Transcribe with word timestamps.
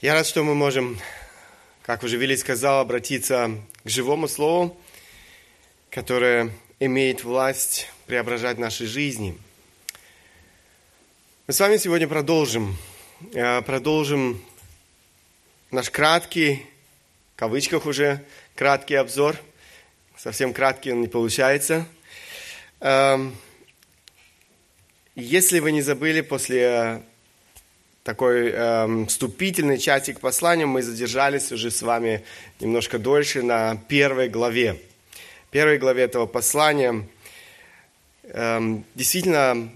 Я 0.00 0.14
рад, 0.14 0.28
что 0.28 0.44
мы 0.44 0.54
можем, 0.54 0.96
как 1.82 2.04
уже 2.04 2.18
Вилли 2.18 2.36
сказал, 2.36 2.78
обратиться 2.78 3.50
к 3.82 3.88
живому 3.88 4.28
слову, 4.28 4.76
которое 5.90 6.52
имеет 6.78 7.24
власть 7.24 7.88
преображать 8.06 8.58
наши 8.58 8.86
жизни. 8.86 9.36
Мы 11.48 11.52
с 11.52 11.58
вами 11.58 11.78
сегодня 11.78 12.06
продолжим, 12.06 12.76
э, 13.34 13.60
продолжим 13.62 14.40
наш 15.72 15.90
краткий, 15.90 16.64
в 17.34 17.38
кавычках 17.40 17.84
уже, 17.84 18.24
краткий 18.54 18.94
обзор. 18.94 19.36
Совсем 20.16 20.54
краткий 20.54 20.92
он 20.92 21.00
не 21.00 21.08
получается. 21.08 21.88
Эм, 22.78 23.36
если 25.16 25.58
вы 25.58 25.72
не 25.72 25.82
забыли, 25.82 26.20
после 26.20 27.02
такой 28.08 28.52
эм, 28.52 29.06
вступительной 29.06 29.76
части 29.76 30.14
к 30.14 30.20
посланию 30.20 30.66
мы 30.66 30.80
задержались 30.80 31.52
уже 31.52 31.70
с 31.70 31.82
вами 31.82 32.24
немножко 32.58 32.98
дольше 32.98 33.42
на 33.42 33.76
первой 33.76 34.30
главе. 34.30 34.80
Первой 35.50 35.76
главе 35.76 36.04
этого 36.04 36.24
послания. 36.24 37.06
Эм, 38.22 38.86
действительно, 38.94 39.70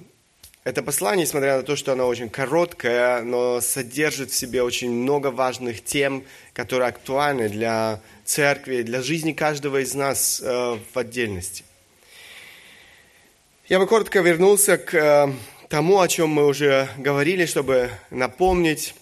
это 0.65 0.83
послание, 0.83 1.27
несмотря 1.27 1.59
на 1.59 1.63
то, 1.63 1.77
что 1.77 1.93
оно 1.93 2.09
очень 2.09 2.31
короткое, 2.31 3.21
но 3.21 3.61
содержит 3.61 4.31
в 4.31 4.35
себе 4.35 4.63
очень 4.63 4.91
много 4.91 5.27
важных 5.27 5.85
тем, 5.85 6.25
которые 6.55 6.89
актуальны 6.89 7.51
для 7.51 8.01
церкви, 8.25 8.81
для 8.81 9.03
жизни 9.03 9.33
каждого 9.33 9.83
из 9.83 9.93
нас 9.95 10.41
э, 10.43 10.79
в 10.91 10.99
отдельности. 10.99 11.65
Я 13.69 13.79
бы 13.79 13.87
коротко 13.87 14.21
вернулся 14.21 14.79
к 14.79 14.95
э, 14.95 15.33
тому, 15.73 16.01
о 16.01 16.07
чем 16.07 16.29
мы 16.29 16.45
уже 16.45 16.87
говорили, 16.99 17.47
чтобы 17.47 17.89
напомнить. 18.11 18.95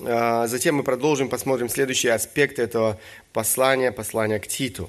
А, 0.00 0.46
затем 0.46 0.76
мы 0.76 0.82
продолжим, 0.82 1.28
посмотрим 1.28 1.68
следующие 1.68 2.14
аспекты 2.14 2.62
этого 2.62 2.98
послания, 3.34 3.92
послания 3.92 4.38
к 4.38 4.46
Титу. 4.46 4.88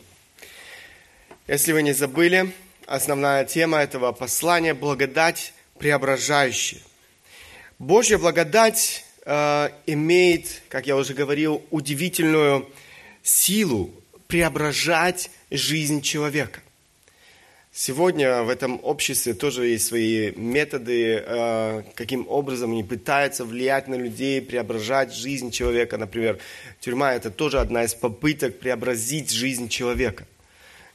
Если 1.48 1.74
вы 1.74 1.84
не 1.84 1.92
забыли, 1.92 2.54
основная 2.86 3.44
тема 3.44 3.80
этого 3.80 4.14
послания– 4.14 4.74
благодать 4.74 5.54
преображающая. 5.80 6.80
Божья 7.78 8.18
благодать 8.18 9.04
э, 9.26 9.72
имеет, 9.86 10.62
как 10.70 10.88
я 10.88 10.96
уже 10.96 11.14
говорил, 11.14 11.62
удивительную 11.72 12.70
силу 13.22 13.94
преображать 14.28 15.30
жизнь 15.52 16.02
человека. 16.02 16.62
Сегодня 17.82 18.44
в 18.44 18.50
этом 18.50 18.78
обществе 18.84 19.34
тоже 19.34 19.68
есть 19.68 19.88
свои 19.88 20.34
методы, 20.36 21.24
э, 21.26 21.84
каким 21.96 22.28
образом 22.28 22.72
они 22.72 22.84
пытаются 22.84 23.46
влиять 23.46 23.88
на 23.88 23.96
людей, 23.96 24.42
преображать 24.42 25.14
жизнь 25.14 25.50
человека. 25.50 25.98
Например, 25.98 26.40
тюрьма– 26.82 27.14
это 27.16 27.32
тоже 27.32 27.58
одна 27.62 27.86
из 27.86 27.94
попыток 27.94 28.60
преобразить 28.60 29.32
жизнь 29.32 29.70
человека. 29.70 30.28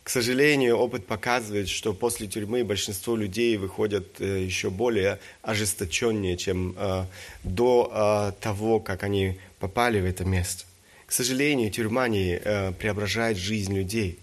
К 0.03 0.11
сожалению, 0.11 0.77
опыт 0.77 1.07
показывает, 1.07 1.71
что 1.71 1.95
после 1.95 2.27
тюрьмы 2.27 2.65
большинство 2.65 3.17
людей 3.17 3.57
выходят 3.57 4.21
э, 4.21 4.45
еще 4.45 4.69
более 4.69 5.21
ожесточеннее, 5.41 6.37
чем 6.37 6.75
э, 6.77 7.07
до 7.45 8.35
того, 8.43 8.79
как 8.79 9.05
они 9.05 9.39
попали 9.59 10.03
в 10.03 10.05
это 10.05 10.27
место. 10.27 10.65
К 11.07 11.13
сожалению, 11.13 11.71
тюрьма 11.71 12.09
не 12.09 12.39
преображает 12.79 13.39
жизнь 13.39 13.75
людей. 13.75 14.19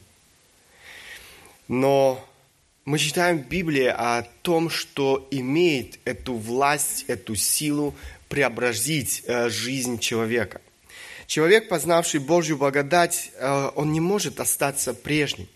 Но 1.67 2.23
мы 2.85 2.97
читаем 2.97 3.39
в 3.39 3.47
Библии 3.47 3.85
о 3.85 4.23
том, 4.41 4.69
что 4.69 5.27
имеет 5.29 5.99
эту 6.03 6.33
власть, 6.33 7.05
эту 7.07 7.35
силу 7.35 7.93
преобразить 8.27 9.23
э, 9.25 9.49
жизнь 9.49 9.99
человека. 9.99 10.61
Человек, 11.27 11.69
познавший 11.69 12.19
Божью 12.19 12.57
благодать, 12.57 13.31
э, 13.35 13.71
он 13.75 13.91
не 13.91 13.99
может 13.99 14.39
остаться 14.39 14.93
прежним. 14.93 15.47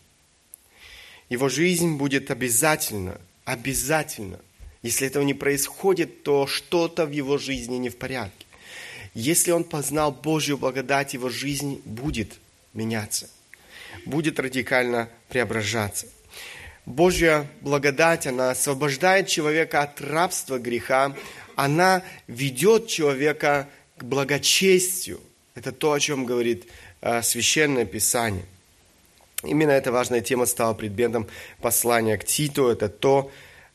Его 1.30 1.50
жизнь 1.50 1.98
будет 1.98 2.30
обязательно, 2.30 3.20
обязательно. 3.44 4.40
Если 4.84 5.08
этого 5.08 5.24
не 5.24 5.34
происходит, 5.34 6.22
то 6.22 6.46
что-то 6.46 7.08
в 7.08 7.12
его 7.12 7.40
жизни 7.40 7.78
не 7.78 7.90
в 7.90 7.98
порядке. 7.98 8.46
Если 9.16 9.50
он 9.50 9.64
познал 9.64 10.12
Божью 10.12 10.60
благодать, 10.60 11.16
его 11.16 11.30
жизнь 11.30 11.82
будет 11.86 12.40
меняться, 12.74 13.30
будет 14.06 14.40
радикально 14.40 15.10
преображаться. 15.30 16.06
Божья 16.86 17.48
благодать, 17.62 18.28
она 18.28 18.52
освобождает 18.52 19.28
человека 19.28 19.82
от 19.82 20.00
рабства 20.02 20.60
греха, 20.60 21.16
она 21.56 22.04
ведет 22.28 22.88
человека 22.88 23.68
к 23.98 24.04
благочестию. 24.04 25.20
Это 25.56 25.72
то, 25.72 25.94
о 25.94 26.00
чем 26.00 26.26
говорит 26.26 26.68
э, 27.02 27.22
Священное 27.22 27.86
Писание. 27.86 28.46
Именно 29.44 29.72
эта 29.72 29.92
важная 29.92 30.22
тема 30.22 30.46
стала 30.46 30.74
предметом 30.74 31.28
послания 31.62 32.18
к 32.18 32.26
Титу. 32.26 32.68
Это 32.68 32.90
то, 32.90 33.32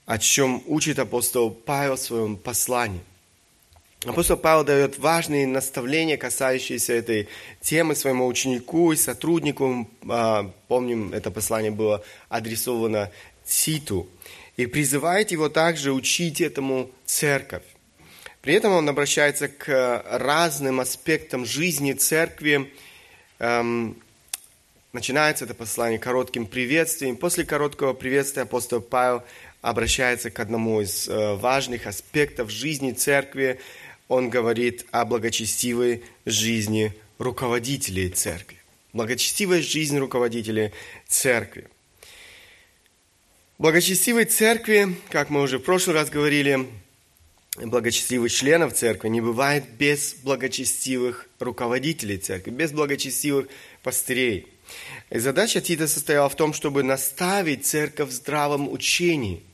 о 0.07 0.19
чем 0.19 0.63
учит 0.67 0.99
апостол 0.99 1.51
Павел 1.51 1.97
в 1.97 2.01
своем 2.01 2.37
послании. 2.37 3.01
Апостол 4.07 4.39
Павел 4.39 4.65
дает 4.65 4.99
важные 4.99 5.47
наставления, 5.47 6.17
касающиеся 6.17 6.95
этой 6.95 7.29
темы 7.61 7.95
своему 7.95 8.27
ученику 8.27 8.93
и 8.93 8.97
сотруднику. 8.97 9.91
А, 10.09 10.51
помним, 10.69 11.13
это 11.13 11.31
послание 11.31 11.71
было 11.71 12.03
адресовано 12.31 13.11
Титу. 13.45 14.09
И 14.57 14.65
призывает 14.65 15.33
его 15.33 15.51
также 15.51 15.93
учить 15.93 16.41
этому 16.41 16.91
церковь. 17.05 17.63
При 18.41 18.55
этом 18.55 18.73
он 18.73 18.89
обращается 18.89 19.49
к 19.49 20.03
разным 20.11 20.81
аспектам 20.81 21.45
жизни 21.45 21.93
церкви. 21.93 22.73
Эм, 23.39 23.99
начинается 24.95 25.45
это 25.45 25.53
послание 25.53 25.99
коротким 25.99 26.47
приветствием. 26.47 27.19
После 27.19 27.45
короткого 27.45 27.93
приветствия 27.93 28.43
апостол 28.45 28.81
Павел 28.81 29.23
обращается 29.61 30.31
к 30.31 30.41
одному 30.41 30.81
из 30.81 31.07
э, 31.07 31.35
важных 31.35 31.87
аспектов 31.87 32.49
жизни 32.49 32.93
церкви– 32.93 33.61
он 34.11 34.29
говорит 34.29 34.87
о 34.91 35.05
благочестивой 35.05 36.03
жизни 36.27 36.93
руководителей 37.19 38.09
церкви. 38.09 38.59
Благочестивая 38.93 39.63
жизнь 39.63 39.97
руководителей 39.99 40.73
церкви. 41.07 41.69
Благочестивой 43.59 44.25
церкви, 44.25 44.97
как 45.11 45.31
мы 45.31 45.41
уже 45.43 45.59
в 45.59 45.63
прошлый 45.63 45.95
раз 45.95 46.11
говорили, 46.11 46.67
благочестивых 47.57 48.33
членов 48.33 48.75
церкви 48.75 49.09
не 49.09 49.21
бывает 49.21 49.65
без 49.79 50.15
благочестивых 50.15 51.29
руководителей 51.39 52.19
церкви, 52.19 52.51
без 52.51 52.73
благочестивых 52.73 53.47
пастырей. 53.85 54.49
И 55.11 55.21
задача 55.21 55.61
Тита 55.61 55.87
состояла 55.87 56.29
в 56.29 56.35
том, 56.35 56.53
чтобы 56.53 56.83
наставить 56.83 57.65
церковь 57.65 58.09
в 58.09 58.13
здравом 58.13 58.69
учении– 58.73 59.45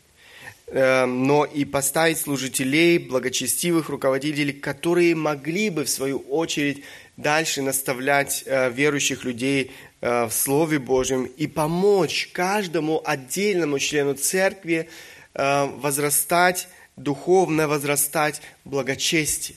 но 0.72 1.44
и 1.44 1.64
поставить 1.64 2.18
служителей, 2.18 2.98
благочестивых 2.98 3.88
руководителей, 3.88 4.52
которые 4.52 5.14
могли 5.14 5.70
бы, 5.70 5.84
в 5.84 5.88
свою 5.88 6.18
очередь, 6.18 6.82
дальше 7.16 7.62
наставлять 7.62 8.42
э, 8.46 8.70
верующих 8.70 9.24
людей 9.24 9.72
э, 10.00 10.24
в 10.24 10.32
Слове 10.32 10.78
Божьем 10.78 11.24
и 11.24 11.46
помочь 11.46 12.30
каждому 12.32 13.02
отдельному 13.04 13.78
члену 13.78 14.14
церкви 14.14 14.88
э, 15.34 15.64
возрастать, 15.76 16.68
духовно 16.96 17.68
возрастать 17.68 18.42
в 18.64 18.70
благочестии. 18.70 19.56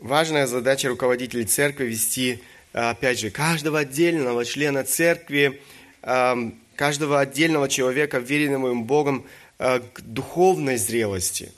Важная 0.00 0.46
задача 0.46 0.88
руководителей 0.88 1.44
церкви 1.44 1.86
вести, 1.86 2.42
опять 2.72 3.18
же, 3.18 3.30
каждого 3.30 3.78
отдельного 3.78 4.44
члена 4.44 4.84
церкви, 4.84 5.60
эм, 6.02 6.60
каждого 6.76 7.18
отдельного 7.18 7.68
человека, 7.68 8.18
веренного 8.18 8.72
им 8.72 8.84
Богом, 8.84 9.24
к 9.58 10.00
духовной 10.02 10.76
зрелости. 10.76 11.52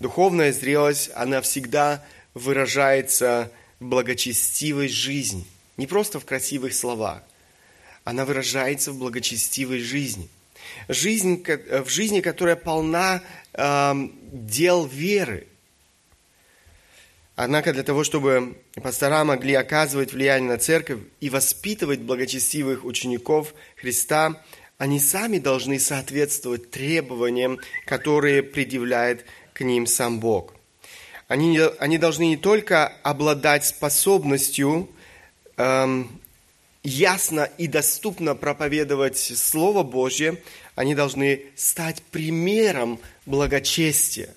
Духовная 0.00 0.52
зрелость, 0.52 1.10
она 1.14 1.40
всегда 1.40 2.04
выражается 2.34 3.50
в 3.80 3.84
благочестивой 3.86 4.88
жизни. 4.88 5.46
Не 5.76 5.86
просто 5.86 6.20
в 6.20 6.24
красивых 6.24 6.74
словах. 6.74 7.22
Она 8.04 8.24
выражается 8.24 8.92
в 8.92 8.98
благочестивой 8.98 9.80
жизни. 9.80 10.28
Жизнь, 10.88 11.42
в 11.44 11.88
жизни, 11.88 12.20
которая 12.20 12.56
полна 12.56 13.22
э, 13.52 13.94
дел 14.32 14.86
веры. 14.86 15.46
Однако 17.36 17.72
для 17.72 17.82
того, 17.82 18.04
чтобы 18.04 18.58
пастора 18.74 19.24
могли 19.24 19.54
оказывать 19.54 20.12
влияние 20.12 20.50
на 20.50 20.58
церковь 20.58 21.00
и 21.20 21.30
воспитывать 21.30 22.00
благочестивых 22.00 22.84
учеников 22.84 23.54
Христа, 23.76 24.42
они 24.80 24.98
сами 24.98 25.36
должны 25.36 25.78
соответствовать 25.78 26.70
требованиям, 26.70 27.58
которые 27.84 28.42
предъявляет 28.42 29.26
к 29.52 29.60
ним 29.60 29.86
сам 29.86 30.20
Бог. 30.20 30.54
Они, 31.28 31.60
они 31.78 31.98
должны 31.98 32.28
не 32.28 32.38
только 32.38 32.86
обладать 33.02 33.66
способностью 33.66 34.88
эм, 35.58 36.18
ясно 36.82 37.46
и 37.58 37.66
доступно 37.66 38.34
проповедовать 38.34 39.18
Слово 39.18 39.82
Божье, 39.82 40.42
они 40.76 40.94
должны 40.94 41.42
стать 41.56 42.02
примером 42.04 43.00
благочестия. 43.26 44.34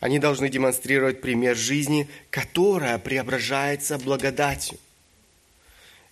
Они 0.00 0.18
должны 0.18 0.48
демонстрировать 0.48 1.20
пример 1.20 1.56
жизни, 1.56 2.08
которая 2.28 2.98
преображается 2.98 3.98
благодатью. 3.98 4.78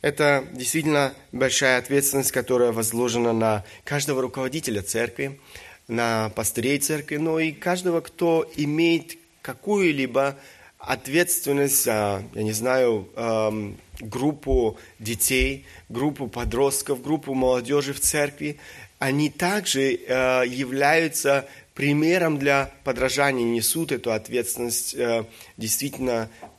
Это 0.02 0.44
действительно 0.52 1.14
большая 1.30 1.78
ответственность, 1.78 2.32
которая 2.32 2.72
возложена 2.72 3.32
на 3.32 3.64
каждого 3.84 4.20
руководителя 4.20 4.82
церкви, 4.82 5.40
на 5.86 6.30
пастырей 6.30 6.78
церкви, 6.78 7.16
но 7.16 7.38
и 7.38 7.52
каждого, 7.52 8.00
кто 8.00 8.50
имеет 8.56 9.16
какую-либо 9.42 10.36
ответственность 10.78 11.84
за, 11.84 12.24
я 12.34 12.42
не 12.42 12.52
знаю, 12.52 13.08
эм, 13.14 13.78
группу 14.00 14.76
детей, 14.98 15.66
группу 15.88 16.26
подростков, 16.26 17.00
группу 17.00 17.34
молодежи 17.34 17.92
в 17.92 18.00
церкви. 18.00 18.58
Они 18.98 19.30
также 19.30 19.94
э, 19.94 20.42
являются 20.48 21.48
примером 21.74 22.38
для 22.38 22.72
подражания, 22.82 23.44
несут 23.44 23.92
эту 23.92 24.12
ответственность 24.12 24.94
э, 24.94 25.24
действительно 25.56 26.28
а, 26.40 26.51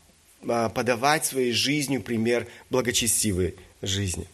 подавать 0.45 1.25
своей 1.25 1.51
жизнью 1.51 2.01
пример 2.01 2.47
благочестивой 2.69 3.55
жизни. 3.81 4.27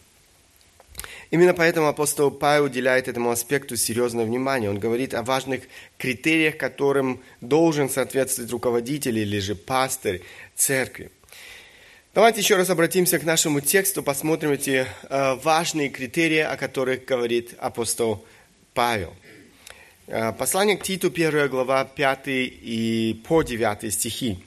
Именно 1.30 1.54
поэтому 1.54 1.86
апостол 1.86 2.30
Павел 2.30 2.64
уделяет 2.64 3.06
этому 3.06 3.30
аспекту 3.30 3.76
серьезное 3.76 4.24
внимание. 4.24 4.68
Он 4.68 4.78
говорит 4.78 5.14
о 5.14 5.22
важных 5.22 5.62
критериях, 5.96 6.56
которым 6.56 7.20
должен 7.40 7.88
соответствовать 7.88 8.50
руководитель 8.50 9.18
или 9.18 9.38
же 9.38 9.54
пастырь 9.54 10.22
церкви. 10.56 11.10
Давайте 12.12 12.40
еще 12.40 12.56
раз 12.56 12.68
обратимся 12.68 13.20
к 13.20 13.24
нашему 13.24 13.60
тексту, 13.60 14.02
посмотрим 14.02 14.50
эти 14.50 14.84
э, 15.08 15.34
важные 15.44 15.90
критерии, 15.90 16.40
о 16.40 16.56
которых 16.56 17.04
говорит 17.04 17.54
апостол 17.58 18.24
Павел. 18.74 19.14
Э, 20.08 20.32
послание 20.32 20.76
к 20.76 20.82
Титу, 20.82 21.06
1 21.06 21.48
глава, 21.48 21.84
5 21.84 22.22
и 22.26 23.22
по 23.28 23.44
9 23.44 23.94
стихи. 23.94 24.42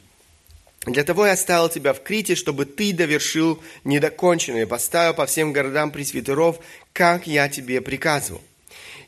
Для 0.85 1.03
того 1.03 1.25
я 1.25 1.33
оставил 1.33 1.69
тебя 1.69 1.93
в 1.93 2.03
Крите, 2.03 2.35
чтобы 2.35 2.65
ты 2.65 2.91
довершил 2.91 3.61
недоконченное, 3.85 4.65
поставил 4.65 5.13
по 5.13 5.25
всем 5.25 5.53
городам 5.53 5.91
пресвитеров, 5.91 6.59
как 6.91 7.25
я 7.25 7.47
тебе 7.47 7.79
приказывал. 7.79 8.41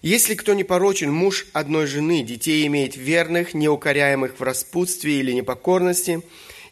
Если 0.01 0.36
кто 0.36 0.54
не 0.54 0.63
порочен, 0.63 1.12
муж 1.12 1.48
одной 1.51 1.88
жены, 1.88 2.24
детей 2.24 2.66
имеет 2.68 2.95
верных, 2.95 3.54
неукоряемых 3.54 4.39
в 4.39 4.44
распутстве 4.44 5.19
или 5.19 5.33
непокорности, 5.33 6.22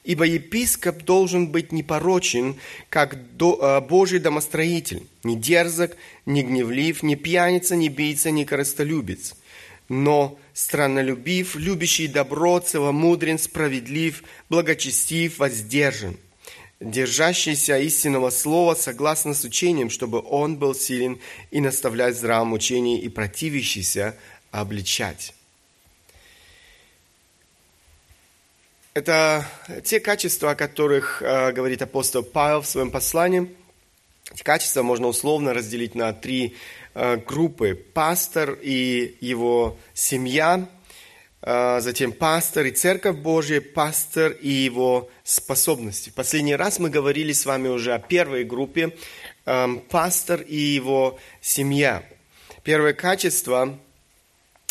ибо 0.04 0.26
епископ 0.26 1.04
должен 1.04 1.48
быть 1.48 1.72
непорочен, 1.72 2.56
как 2.90 3.16
э, 3.16 3.82
Божий 3.82 4.20
домостроитель, 4.20 5.04
не 5.24 5.36
дерзок, 5.36 5.98
не 6.26 6.44
гневлив, 6.44 7.04
не 7.04 7.16
пьяница, 7.16 7.76
не 7.76 7.90
бийца, 7.90 8.32
не 8.32 8.46
корыстолюбец, 8.46 9.36
но 9.90 10.38
страннолюбив, 10.54 11.56
любящий 11.56 12.08
добро, 12.08 12.60
целомудрен, 12.60 13.38
справедлив, 13.38 14.24
благочестив, 14.50 15.40
воздержан, 15.40 16.18
держащийся 16.80 17.78
истинного 17.78 18.30
слова 18.30 18.76
согласно 18.76 19.34
с 19.34 19.44
учением, 19.44 19.90
чтобы 19.90 20.22
он 20.22 20.58
был 20.58 20.76
силен 20.76 21.20
и 21.52 21.62
наставлять 21.62 22.16
здравом 22.16 22.54
учении 22.54 23.00
и 23.00 23.10
противящийся 23.10 24.16
обличать. 24.52 25.34
Это 28.94 29.48
те 29.84 30.00
качества, 30.00 30.52
о 30.52 30.56
которых 30.56 31.24
э, 31.24 31.52
говорит 31.52 31.82
апостол 31.82 32.22
Павел 32.22 32.62
в 32.62 32.68
своем 32.68 32.92
послании. 32.92 33.50
Эти 34.32 34.44
качества 34.44 34.84
можно 34.84 35.08
условно 35.08 35.54
разделить 35.54 35.96
на 35.96 36.14
три 36.14 36.56
группы. 36.94 37.75
Пастор 37.94 38.57
и 38.62 39.16
его 39.19 39.78
семья, 39.94 40.68
э, 41.42 41.80
затем 41.81 42.12
пастор 42.12 42.66
и 42.66 42.72
церковь 42.72 43.18
Божья, 43.18 43.62
пастор 43.62 44.31
и 44.31 44.50
его 44.50 45.10
способности. 45.24 46.12
Последний 46.16 46.56
раз 46.56 46.80
мы 46.80 46.90
говорили 46.90 47.34
с 47.34 47.45
вами 47.45 47.68
уже 47.68 47.94
о 47.94 48.00
первой 48.00 48.44
группе, 48.44 48.95
эм, 49.45 49.80
пастор 49.80 50.42
и 50.42 50.56
его 50.56 51.19
семья. 51.42 52.04
Первое 52.63 52.94
качество, 52.94 53.78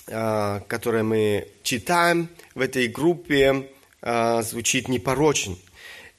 э, 0.06 0.60
которое 0.68 1.02
мы 1.02 1.48
читаем 1.62 2.28
в 2.54 2.60
этой 2.60 2.88
группе, 2.88 3.68
звучит 4.40 4.88
непорочен. 4.88 5.56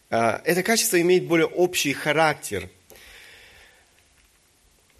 Это 0.09 0.63
качество 0.63 1.01
имеет 1.01 1.27
более 1.27 1.47
общий 1.47 1.91
характер– 1.91 2.69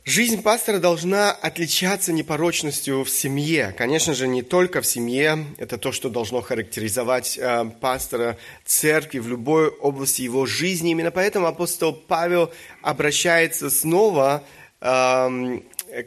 Жизнь 0.05 0.41
пастора 0.41 0.79
должна 0.79 1.31
отличаться 1.31 2.11
непорочностью 2.11 3.05
в 3.05 3.09
семье. 3.09 3.73
Конечно 3.77 4.13
же, 4.13 4.27
не 4.27 4.41
только 4.41 4.81
в 4.81 4.85
семье. 4.85 5.45
Это 5.57 5.77
то, 5.77 5.93
что 5.93 6.09
должно 6.09 6.41
характеризовать 6.41 7.37
э, 7.37 7.71
пастора 7.79 8.37
церкви 8.65 9.19
в 9.19 9.29
любой 9.29 9.69
области 9.69 10.21
его 10.21 10.45
жизни. 10.45 10.91
Именно 10.91 11.11
поэтому 11.11 11.45
апостол 11.47 11.93
Павел 11.93 12.51
обращается 12.81 13.69
снова 13.69 14.43
э, 14.81 15.59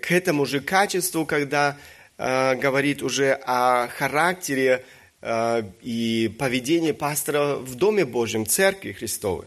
к 0.02 0.10
этому 0.10 0.44
же 0.44 0.60
качеству, 0.60 1.24
когда 1.24 1.78
э, 2.18 2.54
говорит 2.56 3.02
уже 3.02 3.32
о 3.46 3.88
характере 3.88 4.84
э, 5.22 5.62
и 5.80 6.36
поведении 6.38 6.92
пастора 6.92 7.56
в 7.56 7.74
Доме 7.76 8.04
Божьем, 8.04 8.44
церкви 8.44 8.92
Христовой. 8.92 9.46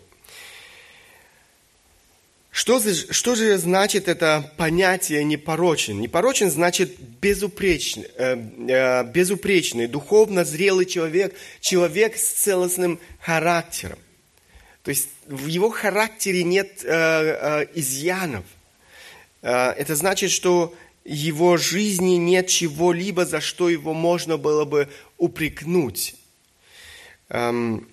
Что, 2.52 2.82
что 2.82 3.36
же 3.36 3.58
значит 3.58 4.08
это 4.08 4.52
понятие 4.58 5.24
непорочен? 5.24 6.00
Непорочен 6.00 6.50
значит 6.50 7.00
безупречный, 7.22 8.08
э, 8.16 8.36
э, 8.68 9.04
безупречный, 9.04 9.88
духовно 9.88 10.44
зрелый 10.44 10.86
человек, 10.86 11.36
человек 11.62 12.18
с 12.18 12.28
целостным 12.28 13.00
характером. 13.22 14.00
То 14.84 14.90
есть 14.90 15.10
в 15.28 15.46
его 15.46 15.70
характере 15.70 16.44
нет 16.44 16.84
э, 16.84 17.68
изъянов. 17.76 18.46
Это 19.42 19.96
значит, 19.96 20.32
что 20.32 20.76
его 21.06 21.56
жизни 21.56 22.16
нет 22.16 22.48
чего-либо, 22.48 23.26
за 23.26 23.40
что 23.40 23.70
его 23.70 23.94
можно 23.94 24.36
было 24.36 24.66
бы 24.66 24.90
упрекнуть. 25.18 26.16
Эм, 27.30 27.88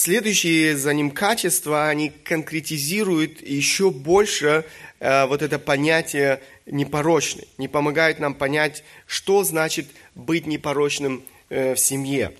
Следующие 0.00 0.76
за 0.76 0.94
ним 0.94 1.10
качества, 1.10 1.88
они 1.88 2.10
конкретизируют 2.10 3.42
еще 3.42 3.90
больше 3.90 4.64
э, 5.00 5.26
вот 5.26 5.42
это 5.42 5.58
понятие 5.58 6.40
непорочный, 6.66 7.48
не 7.58 7.66
помогают 7.66 8.20
нам 8.20 8.36
понять, 8.36 8.84
что 9.08 9.42
значит 9.42 9.86
быть 10.14 10.46
непорочным 10.46 11.24
э, 11.48 11.74
в 11.74 11.80
семье. 11.80 12.32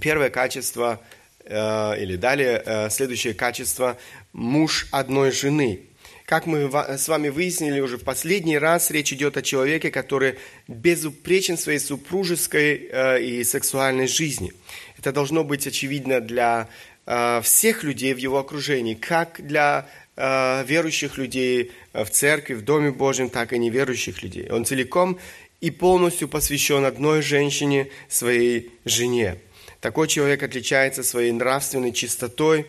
Первое 0.00 0.30
качество, 0.30 1.02
э, 1.44 2.02
или 2.02 2.16
далее, 2.16 2.62
э, 2.64 2.88
следующее 2.88 3.34
качество– 3.34 3.98
муж 4.32 4.86
одной 4.92 5.30
жены. 5.30 5.80
Как 6.24 6.46
мы 6.46 6.70
с 6.72 7.06
вами 7.06 7.28
выяснили 7.28 7.80
уже 7.80 7.98
в 7.98 8.04
последний 8.04 8.56
раз, 8.56 8.90
речь 8.90 9.12
идет 9.12 9.36
о 9.36 9.42
человеке, 9.42 9.90
который 9.90 10.38
безупречен 10.68 11.58
своей 11.58 11.80
супружеской 11.80 12.88
э, 12.90 13.22
и 13.22 13.44
сексуальной 13.44 14.06
жизни– 14.06 14.54
это 15.02 15.12
должно 15.12 15.42
быть 15.42 15.66
очевидно 15.66 16.20
для 16.20 16.68
э, 17.06 17.40
всех 17.42 17.82
людей 17.82 18.14
в 18.14 18.18
его 18.18 18.38
окружении, 18.38 18.94
как 18.94 19.44
для 19.44 19.88
э, 20.16 20.64
верующих 20.64 21.18
людей 21.18 21.72
в 21.92 22.06
церкви, 22.06 22.54
в 22.54 22.62
Доме 22.62 22.92
Божьем, 22.92 23.28
так 23.28 23.52
и 23.52 23.58
неверующих 23.58 24.22
людей. 24.22 24.48
Он 24.48 24.64
целиком 24.64 25.18
и 25.60 25.72
полностью 25.72 26.28
посвящен 26.28 26.84
одной 26.84 27.20
женщине, 27.20 27.88
своей 28.08 28.70
жене. 28.84 29.38
Такой 29.80 30.06
человек 30.06 30.44
отличается 30.44 31.02
своей 31.02 31.32
нравственной 31.32 31.92
чистотой. 31.92 32.66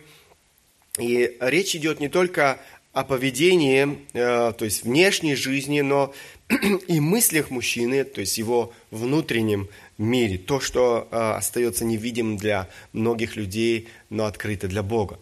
И 0.98 1.36
речь 1.38 1.76
идет 1.76 2.00
не 2.00 2.08
только 2.08 2.58
о 2.92 3.04
поведении, 3.04 3.98
э, 4.12 4.52
то 4.58 4.64
есть 4.64 4.82
внешней 4.82 5.36
жизни, 5.36 5.82
но 5.82 6.12
и 6.88 6.98
мыслях 6.98 7.50
мужчины, 7.50 8.02
то 8.02 8.20
есть 8.20 8.38
его 8.38 8.72
внутреннем 8.90 9.68
мире, 9.98 10.38
то, 10.38 10.60
что 10.60 11.08
э, 11.10 11.16
остается 11.16 11.84
невидимым 11.84 12.36
для 12.36 12.68
многих 12.92 13.36
людей, 13.36 13.88
но 14.10 14.26
открыто 14.26 14.68
для 14.68 14.82
Бога. 14.82 15.18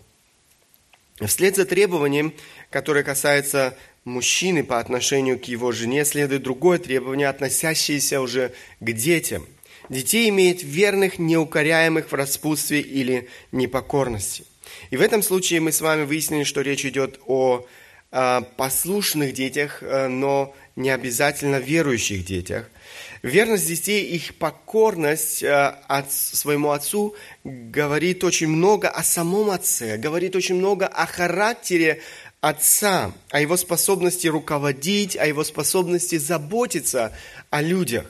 Вслед 1.20 1.56
за 1.56 1.64
требованием, 1.64 2.32
которое 2.70 3.04
касается 3.04 3.76
мужчины 4.04 4.64
по 4.64 4.78
отношению 4.78 5.38
к 5.38 5.44
его 5.44 5.72
жене, 5.72 6.04
следует 6.04 6.42
другое 6.42 6.78
требование, 6.78 7.28
относящееся 7.28 8.20
уже 8.20 8.52
к 8.80 8.92
детям. 8.92 9.46
Детей 9.88 10.28
имеет 10.30 10.62
верных, 10.62 11.18
неукоряемых 11.18 12.10
в 12.10 12.14
распутстве 12.14 12.80
или 12.80 13.28
непокорности. 13.50 14.44
И 14.90 14.96
в 14.96 15.00
этом 15.00 15.22
случае 15.22 15.60
мы 15.60 15.72
с 15.72 15.80
вами 15.80 16.04
выяснили, 16.04 16.44
что 16.44 16.62
речь 16.62 16.84
идет 16.84 17.20
о 17.26 17.66
э, 18.10 18.40
послушных 18.56 19.34
детях, 19.34 19.82
э, 19.82 20.08
но 20.08 20.54
не 20.76 20.90
обязательно 20.90 21.56
верующих 21.56 22.24
детях– 22.24 22.68
Верность 23.22 23.68
детей, 23.68 24.04
их 24.04 24.34
покорность 24.34 25.44
э, 25.44 25.76
от 25.86 26.10
своему 26.10 26.72
отцу 26.72 27.14
говорит 27.44 28.24
очень 28.24 28.48
много 28.48 28.88
о 28.88 29.04
самом 29.04 29.50
отце, 29.50 29.96
говорит 29.96 30.34
очень 30.34 30.56
много 30.56 30.88
о 30.88 31.06
характере 31.06 32.02
отца, 32.40 33.12
о 33.30 33.40
его 33.40 33.56
способности 33.56 34.26
руководить, 34.26 35.16
о 35.16 35.24
его 35.24 35.44
способности 35.44 36.18
заботиться 36.18 37.16
о 37.50 37.62
людях. 37.62 38.06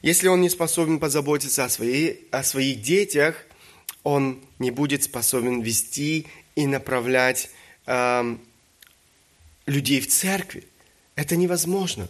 Если 0.00 0.28
он 0.28 0.40
не 0.40 0.48
способен 0.48 1.00
позаботиться 1.00 1.66
о, 1.66 1.68
своей, 1.68 2.26
о 2.30 2.42
своих 2.42 2.80
детях, 2.80 3.44
он 4.04 4.40
не 4.58 4.70
будет 4.70 5.02
способен 5.02 5.60
вести 5.60 6.28
и 6.54 6.66
направлять 6.66 7.50
э, 7.84 8.36
людей 9.66 10.00
в 10.00 10.08
церкви. 10.08 10.64
Это 11.16 11.36
невозможно. 11.36 12.08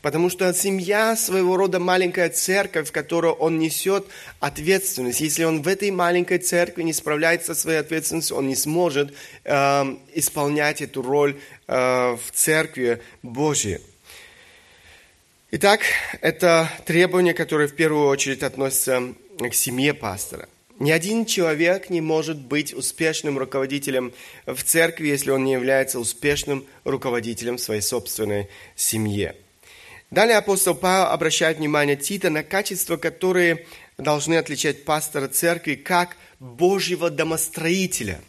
Потому 0.00 0.30
что 0.30 0.52
семья 0.54 1.16
своего 1.16 1.56
рода 1.56 1.78
маленькая 1.78 2.28
церковь, 2.28 2.88
в 2.88 2.92
которой 2.92 3.32
он 3.32 3.58
несет 3.58 4.06
ответственность. 4.40 5.20
Если 5.20 5.44
он 5.44 5.62
в 5.62 5.68
этой 5.68 5.90
маленькой 5.90 6.38
церкви 6.38 6.82
не 6.82 6.92
справляется 6.92 7.54
со 7.54 7.60
своей 7.60 7.78
ответственностью, 7.78 8.36
он 8.36 8.48
не 8.48 8.56
сможет 8.56 9.12
э, 9.44 9.96
исполнять 10.14 10.82
эту 10.82 11.02
роль 11.02 11.38
э, 11.66 11.74
в 11.74 12.32
церкви 12.32 13.02
Божьей. 13.22 13.80
Итак, 15.50 15.80
это 16.20 16.70
требование, 16.86 17.34
которое 17.34 17.68
в 17.68 17.74
первую 17.74 18.06
очередь 18.06 18.42
относится 18.42 19.02
к 19.38 19.52
семье 19.52 19.92
пастора. 19.92 20.48
Ни 20.82 20.90
один 20.90 21.26
человек 21.26 21.90
не 21.90 22.00
может 22.00 22.38
быть 22.38 22.74
успешным 22.74 23.38
руководителем 23.38 24.12
в 24.46 24.64
церкви, 24.64 25.06
если 25.06 25.30
он 25.30 25.44
не 25.44 25.52
является 25.52 26.00
успешным 26.00 26.66
руководителем 26.82 27.56
своей 27.56 27.82
собственной 27.82 28.48
семье. 28.74 29.36
Далее 30.10 30.36
апостол 30.36 30.74
Павел 30.74 31.12
обращает 31.12 31.58
внимание 31.58 31.94
Тита 31.94 32.30
на 32.30 32.42
качества, 32.42 32.96
которые 32.96 33.64
должны 33.96 34.34
отличать 34.34 34.84
пастора 34.84 35.28
церкви 35.28 35.76
как 35.76 36.16
Божьего 36.40 37.10
домостроителя. 37.10 38.20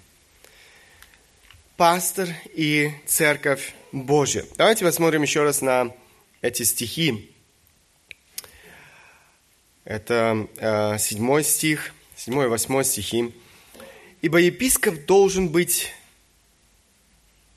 Пастор 1.76 2.30
и 2.54 2.92
церковь 3.08 3.74
Божья. 3.92 4.46
Давайте 4.58 4.86
посмотрим 4.86 5.24
еще 5.24 5.42
раз 5.42 5.62
на 5.62 5.92
эти 6.44 6.62
стихи. 6.62 7.32
Это 9.86 10.48
э, 10.58 11.00
стих, 11.42 11.94
седьмой 12.26 12.46
и 12.46 12.50
восьмой 12.50 12.86
стихи. 12.86 13.34
«Ибо 14.22 14.38
епископ 14.38 15.06
должен 15.06 15.50
быть 15.50 15.92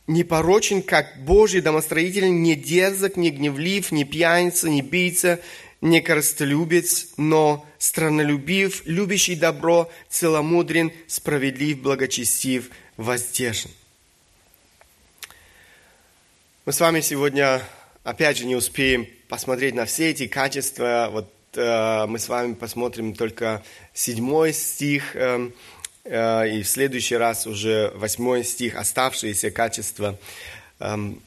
непорочен, 0.08 0.82
как 0.82 1.22
Божий 1.24 1.60
домостроитель, 1.60 2.28
не 2.28 2.56
дерзок, 2.56 3.16
не 3.16 3.30
гневлив, 3.30 3.92
не 3.92 4.04
пьяница, 4.04 4.68
не 4.68 4.82
бийца, 4.82 5.40
не 5.80 6.00
коростолюбец, 6.00 7.10
но 7.16 7.64
страннолюбив, 7.78 8.82
любящий 8.86 9.36
добро, 9.36 9.88
целомудрен, 10.08 10.90
справедлив, 11.06 11.78
благочестив, 11.78 12.70
воздержан. 12.96 13.70
Мы 16.64 16.72
с 16.72 16.80
вами 16.80 17.02
сегодня, 17.02 17.62
опять 18.02 18.38
же, 18.38 18.46
не 18.46 18.56
успеем 18.56 19.06
посмотреть 19.28 19.76
на 19.76 19.84
все 19.84 20.10
эти 20.10 20.26
качества. 20.26 21.08
Вот 21.12 21.35
э, 21.56 22.06
мы 22.06 22.18
с 22.18 22.28
вами 22.28 22.54
посмотрим 22.54 23.14
только 23.14 23.62
седьмой 23.94 24.52
стих 24.52 25.16
э, 25.16 25.50
Э, 26.08 26.48
и 26.48 26.62
в 26.62 26.68
следующий 26.68 27.16
раз 27.16 27.46
уже 27.46 27.90
восьмой 27.94 28.44
стих, 28.44 28.76
оставшиеся 28.76 29.50
качества. 29.50 30.18
Эм, 30.78 31.20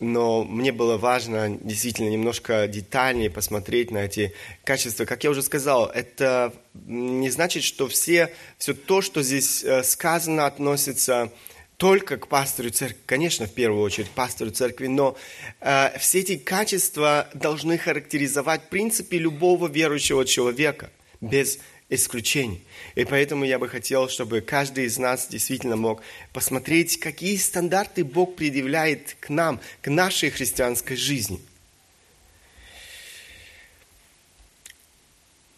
но 0.00 0.44
мне 0.44 0.70
было 0.70 0.96
важно 0.96 1.58
действительно 1.60 2.08
немножко 2.08 2.68
детальнее 2.68 3.30
посмотреть 3.30 3.90
на 3.90 3.98
эти 3.98 4.32
качества. 4.62 5.04
Как 5.04 5.24
я 5.24 5.30
уже 5.30 5.42
сказал, 5.42 5.86
это 5.86 6.52
не 6.86 7.30
значит, 7.30 7.64
что 7.64 7.88
все, 7.88 8.32
все 8.58 8.74
то, 8.74 9.02
что 9.02 9.22
здесь 9.22 9.64
сказано, 9.82 10.46
относится 10.46 11.32
только 11.78 12.16
к 12.18 12.26
пастору 12.26 12.70
церкви, 12.70 12.98
конечно, 13.06 13.46
в 13.46 13.54
первую 13.54 13.82
очередь 13.82 14.10
пастору 14.10 14.50
церкви, 14.50 14.88
но 14.88 15.16
э, 15.60 15.96
все 16.00 16.18
эти 16.18 16.36
качества 16.36 17.30
должны 17.34 17.78
характеризовать 17.78 18.64
в 18.64 18.68
принципе 18.68 19.16
любого 19.18 19.68
верующего 19.68 20.26
человека 20.26 20.90
без 21.20 21.60
исключений. 21.88 22.64
И 22.96 23.04
поэтому 23.04 23.44
я 23.44 23.60
бы 23.60 23.68
хотел, 23.68 24.08
чтобы 24.08 24.40
каждый 24.40 24.86
из 24.86 24.98
нас 24.98 25.28
действительно 25.28 25.76
мог 25.76 26.02
посмотреть, 26.32 26.98
какие 26.98 27.36
стандарты 27.36 28.04
Бог 28.04 28.34
предъявляет 28.34 29.16
к 29.20 29.28
нам, 29.28 29.60
к 29.80 29.88
нашей 29.88 30.30
христианской 30.30 30.96
жизни. 30.96 31.40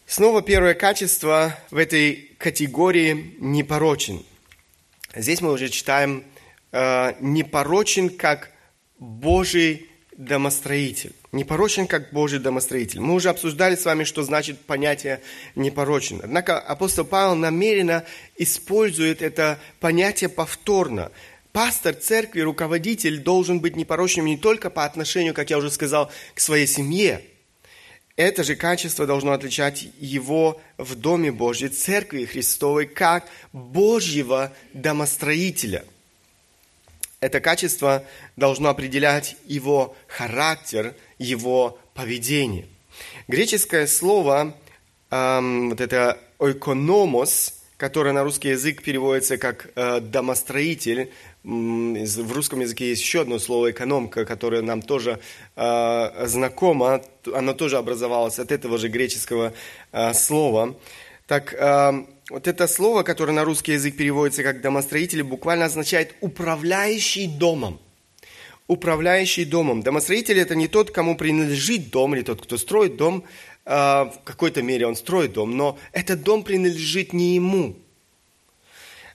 Снова 0.05 0.43
первое 0.43 0.75
качество 0.75 1.57
в 1.71 1.77
этой 1.77 2.29
категории 2.37 3.35
непорочен. 3.39 4.23
Здесь 5.15 5.41
мы 5.41 5.51
уже 5.51 5.69
читаем 5.69 6.23
э, 6.71 7.13
непорочен 7.19 8.09
как 8.09 8.51
Божий 8.97 9.89
домостроитель. 10.15 11.13
Непорочен, 11.31 11.87
как 11.87 12.11
Божий 12.11 12.39
домостроитель. 12.39 12.99
Мы 12.99 13.13
уже 13.13 13.29
обсуждали 13.29 13.75
с 13.75 13.85
вами, 13.85 14.03
что 14.03 14.23
значит 14.23 14.59
понятие 14.59 15.21
непорочен. 15.55 16.21
Однако 16.23 16.59
апостол 16.59 17.05
Павел 17.05 17.35
намеренно 17.35 18.05
использует 18.37 19.21
это 19.21 19.59
понятие 19.79 20.29
повторно. 20.29 21.11
Пастор 21.51 21.95
церкви, 21.95 22.41
руководитель 22.41 23.19
должен 23.19 23.59
быть 23.59 23.75
непорочным 23.75 24.25
не 24.25 24.37
только 24.37 24.69
по 24.69 24.85
отношению, 24.85 25.33
как 25.33 25.49
я 25.49 25.57
уже 25.57 25.69
сказал, 25.71 26.09
к 26.33 26.39
своей 26.39 26.67
семье. 26.67 27.21
Это 28.15 28.43
же 28.43 28.55
качество 28.55 29.05
должно 29.07 29.31
отличать 29.31 29.87
его 29.99 30.61
в 30.77 30.95
Доме 30.95 31.31
Божьей, 31.31 31.69
Церкви 31.69 32.25
Христовой, 32.25 32.85
как 32.85 33.27
Божьего 33.53 34.51
домостроителя– 34.73 35.85
это 37.21 37.39
качество 37.39 38.03
должно 38.35 38.69
определять 38.69 39.37
его 39.45 39.95
характер, 40.07 40.95
его 41.19 41.77
поведение. 41.93 42.67
Греческое 43.27 43.85
слово, 43.85 44.57
эм, 45.11 45.69
вот 45.69 45.79
это 45.79 46.19
ойкономос, 46.39 47.60
которое 47.81 48.13
на 48.13 48.23
русский 48.23 48.49
язык 48.49 48.83
переводится 48.83 49.39
как 49.39 49.71
э, 49.75 50.01
домостроитель, 50.01 51.09
в 51.43 52.31
русском 52.31 52.59
языке 52.59 52.89
есть 52.89 53.01
еще 53.01 53.21
одно 53.21 53.39
слово 53.39 53.71
экономка, 53.71 54.23
которое 54.23 54.61
нам 54.61 54.83
тоже 54.83 55.19
э, 55.55 56.27
знакомо, 56.27 57.01
оно 57.33 57.53
тоже 57.53 57.77
образовалось 57.77 58.37
от 58.37 58.51
этого 58.51 58.77
же 58.77 58.87
греческого 58.87 59.53
э, 59.91 60.13
слова. 60.13 60.75
Так, 61.25 61.55
вот 62.29 62.47
это 62.47 62.67
слово, 62.67 63.03
которое 63.03 63.31
на 63.31 63.45
русский 63.45 63.71
язык 63.71 63.95
переводится 63.97 64.43
как 64.43 64.61
домостроитель, 64.61 65.23
буквально 65.23 65.65
означает 65.65 66.13
управляющий 66.21 67.25
домом. 67.25 67.79
Управляющий 68.67 69.45
домом. 69.45 69.81
Домостроитель 69.81 70.39
это 70.39 70.55
не 70.55 70.67
тот, 70.67 70.91
кому 70.91 71.15
принадлежит 71.15 71.89
дом, 71.89 72.13
или 72.15 72.21
тот, 72.21 72.41
кто 72.41 72.57
строит 72.57 72.97
дом. 72.97 73.23
Э, 73.65 74.05
в 74.05 74.21
какой-то 74.23 74.61
мере 74.61 74.87
он 74.87 74.95
строит 74.95 75.33
дом, 75.33 75.55
но 75.55 75.77
этот 75.91 76.23
дом 76.23 76.43
принадлежит 76.43 77.13
не 77.13 77.35
ему. 77.35 77.75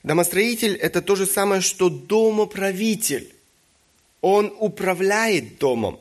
Домостроитель 0.03 0.75
это 0.75 1.03
то 1.03 1.17
же 1.17 1.27
самое, 1.27 1.61
что 1.61 1.89
домоправитель. 1.89 3.33
Он 4.21 4.55
управляет 4.59 5.59
домом. 5.59 6.01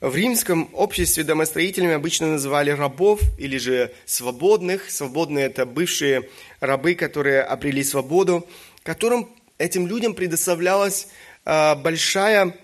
В 0.00 0.16
римском 0.16 0.70
обществе 0.72 1.24
домостроителями 1.24 1.92
обычно 1.92 2.28
называли 2.28 2.70
рабов 2.70 3.20
или 3.38 3.58
же 3.58 3.92
свободных. 4.06 4.90
Свободные– 4.90 5.44
это 5.46 5.66
бывшие 5.66 6.28
рабы, 6.60 6.94
которые 6.94 7.42
обрели 7.42 7.84
свободу, 7.84 8.46
которым 8.82 9.28
этим 9.58 9.86
людям 9.86 10.14
предоставлялась 10.14 11.08
а, 11.44 11.74
большая 11.74 12.56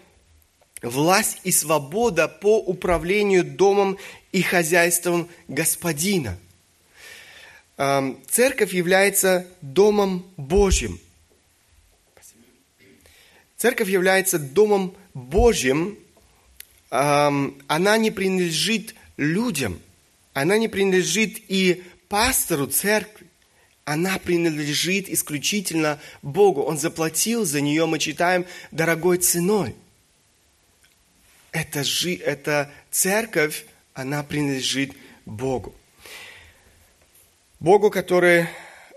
власть 0.83 1.41
и 1.45 1.53
свобода 1.53 2.26
по 2.29 2.59
управлению 2.59 3.45
домом 3.45 3.99
и 4.37 4.43
хозяйством 4.43 5.31
господина. 5.49 6.38
Церковь 8.28 8.75
является 8.75 9.47
домом 9.62 10.31
Божьим. 10.37 11.00
Церковь 13.57 13.88
является 13.88 14.38
домом 14.38 14.95
Божьим, 15.14 15.99
она 16.90 17.97
не 17.97 18.11
принадлежит 18.11 18.95
людям, 19.16 19.81
она 20.35 20.59
не 20.59 20.69
принадлежит 20.69 21.38
и 21.49 21.83
пастору 22.09 22.66
церкви, 22.66 23.26
она 23.87 24.19
принадлежит 24.19 25.09
исключительно 25.09 25.99
Богу. 26.21 26.61
Он 26.62 26.76
заплатил 26.76 27.47
за 27.47 27.62
нее, 27.62 27.87
мы 27.87 27.99
читаем, 27.99 28.45
дорогой 28.71 29.16
ценой. 29.16 29.75
Это, 31.52 31.85
жи, 31.85 32.16
эта 32.16 32.71
церковь, 32.90 33.64
она 33.97 34.23
принадлежит 34.23 34.93
Богу. 35.25 35.75
Богу, 37.59 37.91
который 37.91 38.47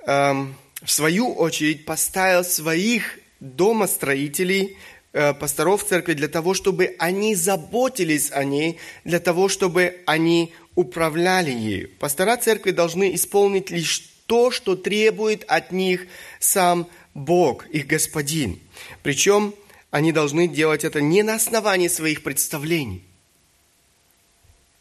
эм, 0.06 0.56
в 0.84 0.91
свою 0.91 1.34
очередь 1.34 1.86
поставил 1.86 2.44
своих 2.44 3.18
домостроителей 3.39 4.77
Э, 5.12 5.34
пасторов 5.34 5.84
церкви 5.84 6.13
для 6.13 6.27
того, 6.27 6.53
чтобы 6.53 6.96
они 7.00 7.34
заботились 7.34 8.32
о 8.32 8.44
ней, 8.44 8.77
для 9.03 9.20
того, 9.20 9.50
чтобы 9.50 10.01
они 10.06 10.53
управляли 10.75 11.50
ею. 11.50 11.89
Пастора 11.98 12.38
церкви 12.38 12.70
должны 12.70 13.15
исполнить 13.15 13.72
лишь 13.72 14.08
то, 14.27 14.51
что 14.51 14.75
требует 14.75 15.46
от 15.48 15.72
них 15.72 16.06
сам 16.39 16.88
Бог, 17.15 17.65
их 17.70 17.88
Господин. 17.88 18.60
Причем 19.01 19.56
они 19.89 20.12
должны 20.12 20.48
делать 20.48 20.84
это 20.84 21.01
не 21.01 21.24
на 21.24 21.36
основании 21.36 21.88
своих 21.88 22.22
представлений. 22.22 23.03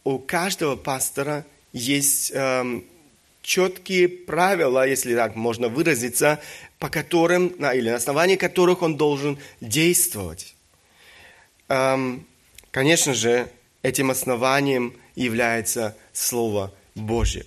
У 0.09 0.19
каждого 0.19 0.75
пастора 0.75 1.45
есть 1.73 2.33
эм, 2.35 2.85
четкие 3.43 4.09
правила, 4.09 4.89
если 4.89 5.15
так 5.15 5.37
можно 5.37 5.69
выразиться, 5.69 6.41
по 6.79 6.89
которым, 6.89 7.55
на, 7.59 7.75
или 7.75 7.91
на 7.91 7.97
основании 7.97 8.37
которых 8.37 8.81
он 8.81 8.97
должен 8.97 9.39
действовать. 9.61 10.55
Эм, 11.69 12.27
конечно 12.71 13.13
же, 13.13 13.51
этим 13.83 14.11
основанием 14.11 14.95
является 15.15 15.95
Слово 16.15 16.73
Божье. 16.95 17.45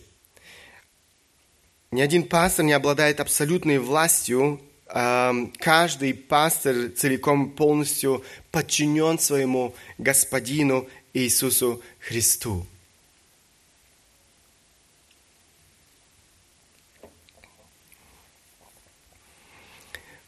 Ни 1.89 2.01
один 2.01 2.24
пастор 2.24 2.63
не 2.63 2.74
обладает 2.74 3.20
абсолютной 3.20 3.80
властью. 3.80 4.62
Эм, 4.86 5.51
каждый 5.58 6.13
пастор 6.13 6.89
целиком 6.96 7.50
полностью 7.53 8.24
подчинен 8.51 9.18
своему 9.18 9.74
Господину 9.98 10.88
Иисусу 11.13 11.82
Христу. 12.00 12.65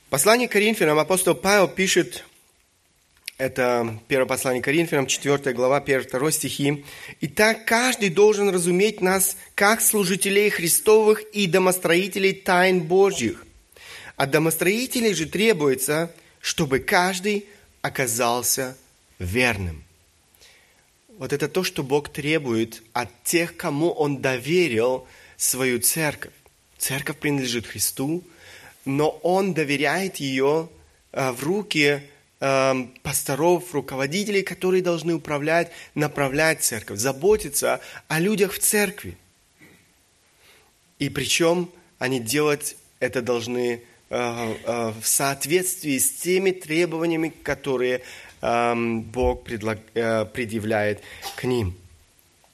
Послание 0.10 0.48
Коринфянам 0.48 1.00
апостол 1.00 1.34
Павел 1.34 1.68
пишет, 1.68 2.24
это 3.40 4.00
первое 4.08 4.28
послание 4.28 4.62
Коринфянам, 4.62 5.08
4 5.08 5.54
глава, 5.54 5.80
1-2 5.80 6.32
стихи. 6.32 6.86
«Итак, 7.22 7.66
каждый 7.66 8.10
должен 8.10 8.50
разуметь 8.50 9.02
нас 9.02 9.36
как 9.56 9.82
служителей 9.82 10.52
Христовых 10.52 11.24
и 11.32 11.48
домостроителей 11.48 12.34
тайн 12.34 12.84
Божьих. 12.84 13.46
От 14.16 14.30
домостроителей 14.30 15.16
же 15.16 15.26
требуется, 15.26 16.14
чтобы 16.42 16.78
каждый 16.78 17.48
оказался 17.82 18.78
верным». 19.18 19.84
Вот 21.18 21.32
это 21.32 21.48
то, 21.48 21.64
что 21.64 21.84
Бог 21.84 22.10
требует 22.10 22.82
от 22.94 23.10
тех, 23.24 23.56
кому 23.56 23.92
Он 23.92 24.18
доверил 24.18 25.08
свою 25.38 25.80
церковь. 25.80 26.34
Церковь 26.78 27.18
принадлежит 27.18 27.68
Христу, 27.68 28.24
но 28.86 29.10
он 29.24 29.54
доверяет 29.54 30.18
ее 30.18 30.70
э, 31.12 31.32
в 31.32 31.44
руки 31.44 32.02
э, 32.40 32.74
пасторов, 33.02 33.74
руководителей, 33.74 34.42
которые 34.42 34.82
должны 34.84 35.14
управлять, 35.14 35.72
направлять 35.96 36.64
церковь, 36.64 37.00
заботиться 37.00 37.80
о 38.08 38.20
людях 38.20 38.54
в 38.54 38.60
церкви. 38.60 39.18
И 41.00 41.10
причем 41.10 41.70
они 42.00 42.20
делать 42.20 42.76
это 43.00 43.22
должны 43.22 43.82
э, 44.10 44.94
в 45.00 45.06
соответствии 45.06 45.98
с 45.98 46.12
теми 46.12 46.52
требованиями, 46.52 47.34
которые 47.44 48.02
Бог 48.44 49.46
предъявляет 49.46 51.02
к 51.38 51.46
ним. 51.46 51.76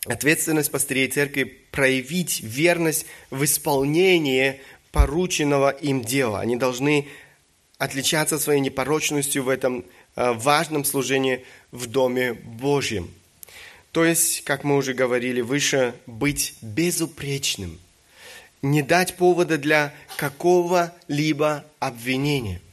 Ответственность 0.05 0.71
пастырей 0.71 1.07
церкви 1.07 1.43
проявить 1.71 2.41
верность 2.41 3.07
в 3.31 3.43
исполнении 3.43 4.61
порученного 4.91 5.71
им 5.71 6.03
дела. 6.03 6.41
Они 6.41 6.55
должны 6.57 7.07
отличаться 7.79 8.37
своей 8.37 8.59
непорочностью 8.59 9.43
в 9.43 9.49
этом 9.49 9.83
э, 10.15 10.31
важном 10.33 10.85
служении 10.85 11.43
в 11.71 11.87
Доме 11.87 12.33
Божьем. 12.33 13.09
То 13.91 14.05
есть, 14.05 14.43
как 14.43 14.63
мы 14.63 14.75
уже 14.77 14.93
говорили 14.93 15.41
выше, 15.41 15.95
быть 16.05 16.53
безупречным, 16.61 17.79
не 18.61 18.83
дать 18.83 19.15
повода 19.15 19.57
для 19.57 19.91
какого-либо 20.17 21.65
обвинения– 21.79 22.61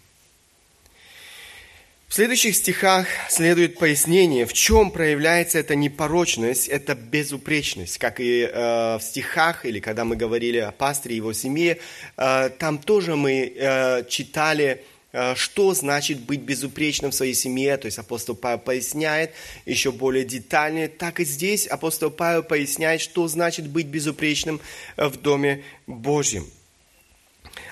следующих 2.17 2.57
стихах 2.57 3.07
следует 3.29 3.79
пояснение, 3.79 4.47
в 4.47 4.55
чем 4.55 4.91
проявляется 4.91 5.59
эта 5.59 5.75
непорочность, 5.75 6.67
эта 6.67 6.95
безупречность. 6.95 7.99
Как 7.99 8.21
и 8.21 8.41
э, 8.51 8.97
в 8.97 9.01
стихах, 9.03 9.67
или 9.67 9.81
когда 9.81 10.07
мы 10.07 10.17
говорили 10.17 10.57
о 10.57 10.73
пастыре 10.73 11.17
и 11.17 11.19
его 11.19 11.35
семье, 11.35 11.79
э, 12.17 12.49
там 12.59 12.79
тоже 12.79 13.17
мы 13.17 13.53
э, 13.55 14.05
читали, 14.09 14.83
э, 15.13 15.35
что 15.35 15.75
значит 15.75 16.21
быть 16.21 16.41
безупречным 16.41 17.11
в 17.11 17.15
своей 17.15 17.35
семье. 17.35 17.77
То 17.77 17.85
есть 17.85 17.99
апостол 17.99 18.35
Павел 18.35 18.61
поясняет 18.61 19.33
еще 19.67 19.93
более 19.93 20.25
детально. 20.25 20.89
Так 20.89 21.21
и 21.21 21.25
здесь 21.27 21.67
апостол 21.67 22.11
Павел 22.11 22.43
поясняет, 22.43 23.03
что 23.03 23.29
значит 23.29 23.67
быть 23.67 23.89
безупречным 23.89 24.63
э, 24.97 25.07
в 25.07 25.21
Доме 25.21 25.65
Божьем. 25.87 26.47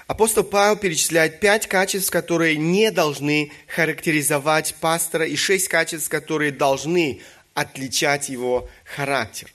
Апостол 0.06 0.44
Павел 0.44 0.76
перечисляет 0.76 1.40
пять 1.40 1.66
качеств, 1.66 2.10
которые 2.10 2.56
не 2.56 2.90
должны 2.90 3.52
характеризовать 3.66 4.74
пастора, 4.80 5.26
и 5.26 5.36
шесть 5.36 5.68
качеств, 5.68 6.08
которые 6.08 6.52
должны 6.52 7.20
отличать 7.54 8.28
его 8.28 8.68
характер. 8.84 9.48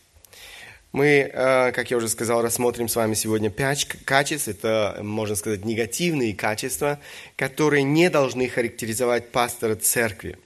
Мы, 0.92 1.30
э, 1.32 1.72
как 1.72 1.92
я 1.92 1.98
уже 1.98 2.10
сказал, 2.10 2.42
рассмотрим 2.42 2.88
с 2.88 2.96
вами 2.96 3.13
сегодня 3.13 3.52
пять 3.52 3.86
качеств. 3.86 4.48
Это, 4.48 5.00
можно 5.04 5.36
сказать, 5.36 5.63
негативные 5.63 6.34
качества, 6.34 7.00
которые 7.36 7.84
не 7.84 8.10
должны 8.10 8.50
характеризовать 8.50 9.32
пастора 9.32 9.76
церкви. 9.76 10.38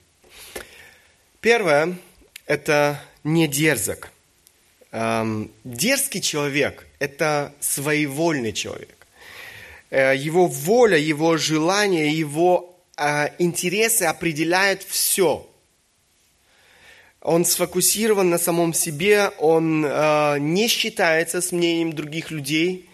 Первое– 1.40 1.96
это 2.46 3.00
не 3.22 3.48
дерзок. 3.48 4.10
Эм, 4.92 5.50
дерзкий 5.64 6.20
человек– 6.20 6.86
это 6.98 7.54
своевольный 7.60 8.52
человек. 8.52 9.03
Э, 9.94 10.16
его 10.16 10.48
воля, 10.48 10.98
его 10.98 11.36
желание, 11.36 12.10
его 12.12 12.80
э, 12.96 13.28
интересы 13.38 14.02
определяют 14.02 14.82
все. 14.82 15.48
Он 17.20 17.44
сфокусирован 17.44 18.28
на 18.28 18.38
самом 18.38 18.74
себе, 18.74 19.28
он 19.38 19.86
э, 19.86 20.38
не 20.40 20.66
считается 20.66 21.40
с 21.40 21.52
мнением 21.52 21.92
других 21.92 22.32
людей. 22.32 22.90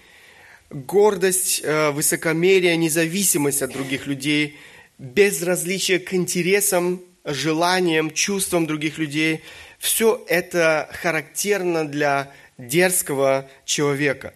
Гордость, 0.68 1.64
высокомерие, 1.64 2.76
независимость 2.76 3.62
от 3.62 3.72
других 3.72 4.06
людей, 4.06 4.56
безразличие 4.98 5.98
к 5.98 6.14
интересам, 6.14 7.00
желаниям, 7.24 8.10
чувствам 8.12 8.66
других 8.66 8.98
людей– 8.98 9.42
все 9.80 10.22
это 10.28 10.88
характерно 10.92 11.88
для 11.88 12.30
дерзкого 12.58 13.48
человека 13.64 14.34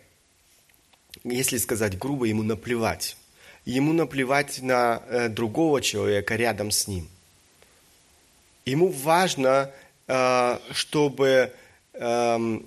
если 1.24 1.56
сказать 1.56 1.98
грубо, 1.98 2.26
ему 2.26 2.42
наплевать. 2.42 3.16
Ему 3.64 3.92
наплевать 3.92 4.60
на 4.60 5.02
э, 5.08 5.28
другого 5.28 5.80
человека 5.80 6.36
рядом 6.36 6.70
с 6.70 6.86
ним. 6.86 7.08
Ему 8.66 8.88
важно, 8.88 9.70
э, 10.06 10.58
чтобы 10.72 11.52
э, 11.94 12.60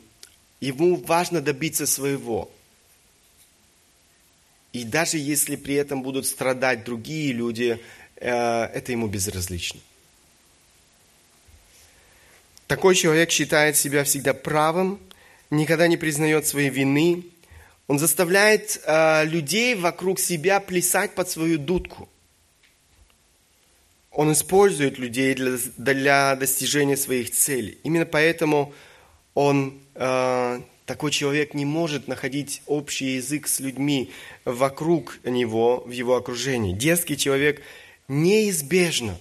ему 0.60 0.96
важно 0.96 1.42
добиться 1.42 1.86
своего. 1.86 2.50
И 4.74 4.84
даже 4.84 5.18
если 5.18 5.56
при 5.56 5.76
этом 5.76 6.02
будут 6.02 6.26
страдать 6.26 6.84
другие 6.84 7.34
люди, 7.34 7.80
э, 8.16 8.30
это 8.30 8.92
ему 8.92 9.08
безразлично. 9.08 9.80
Такой 12.68 12.96
человек 12.96 13.32
считает 13.32 13.78
себя 13.78 14.04
всегда 14.04 14.34
правым, 14.34 15.00
никогда 15.50 15.88
не 15.88 15.96
признает 15.96 16.46
своей 16.46 16.70
вины, 16.70 17.24
он 17.88 18.00
заставляет 18.00 18.82
э, 18.86 19.26
людей 19.26 19.74
вокруг 19.76 20.20
себя 20.20 20.60
плясать 20.60 21.16
под 21.16 21.30
свою 21.30 21.58
дудку. 21.58 22.10
Он 24.12 24.34
использует 24.34 24.98
людей 24.98 25.34
для, 25.36 25.58
для 25.78 26.36
достижения 26.36 26.98
своих 26.98 27.32
целей. 27.32 27.78
Именно 27.84 28.06
поэтому 28.06 28.74
он, 29.34 29.80
э, 29.96 30.62
такой 30.86 31.12
человек, 31.12 31.54
не 31.54 31.66
может 31.66 32.10
находить 32.10 32.62
общий 32.66 33.16
язык 33.16 33.48
с 33.48 33.62
людьми 33.62 34.12
вокруг 34.44 35.20
него, 35.24 35.84
в 35.86 35.92
его 35.92 36.16
окружении. 36.16 36.74
Дерзкий 36.74 37.16
человек 37.16 37.62
неизбежно, 38.10 39.18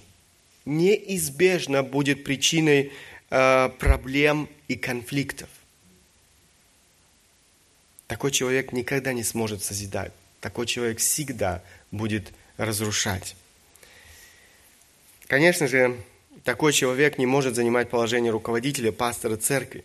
неизбежно 0.65 1.83
будет 1.83 2.25
причиной 2.25 2.91
э, 3.29 3.69
проблем 3.79 4.49
и 4.67 4.75
конфликтов. 4.75 5.47
Такой 8.07 8.31
человек 8.31 8.71
никогда 8.71 9.13
не 9.13 9.23
сможет 9.23 9.63
созидать. 9.63 10.13
Такой 10.39 10.65
человек 10.65 10.99
всегда 10.99 11.61
будет 11.91 12.31
разрушать. 12.57 13.35
Конечно 15.27 15.67
же, 15.67 15.97
такой 16.43 16.71
человек 16.71 17.17
не 17.17 17.25
может 17.25 17.55
занимать 17.55 17.89
положение 17.89 18.31
руководителя, 18.31 18.91
пастора 18.91 19.35
церкви. 19.35 19.83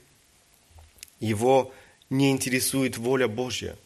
Его 1.19 1.73
не 2.11 2.31
интересует 2.31 2.97
воля 2.97 3.27
Божья. 3.27 3.77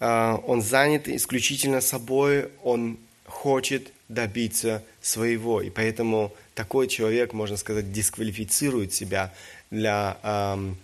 А, 0.00 0.36
он 0.46 0.62
занят 0.62 1.08
исключительно 1.08 1.80
собой, 1.80 2.50
он 2.62 2.98
хочет 3.26 3.92
добиться 4.08 4.82
своего. 5.00 5.62
И 5.62 5.70
поэтому 5.70 6.34
такой 6.54 6.88
человек, 6.88 7.32
можно 7.32 7.56
сказать, 7.56 7.92
дисквалифицирует 7.92 8.92
себя 8.92 9.32
для 9.70 10.18
эм, 10.22 10.76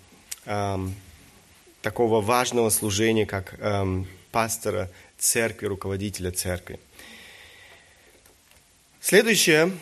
эм, 0.47 0.95
такого 1.83 2.21
важного 2.21 2.71
служения, 2.71 3.27
как 3.27 3.55
эм, 3.59 4.07
пастора 4.31 4.89
церкви, 5.19 5.67
руководителя 5.67 6.31
церкви. 6.31 6.81
Следующее. 9.01 9.73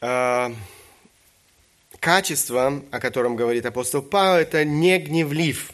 Э, 0.00 0.52
качество, 2.00 2.82
о 2.90 3.00
котором 3.00 3.36
говорит 3.36 3.64
апостол 3.64 4.02
Павел, 4.02 4.42
это 4.42 4.64
не 4.64 4.98
гневлив. 4.98 5.72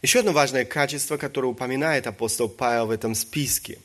Еще 0.00 0.20
одно 0.20 0.32
важное 0.32 0.64
качество, 0.64 1.16
которое 1.18 1.48
упоминает 1.48 2.06
апостол 2.06 2.48
Павел 2.48 2.86
в 2.86 2.90
этом 2.90 3.14
списке. 3.14 3.78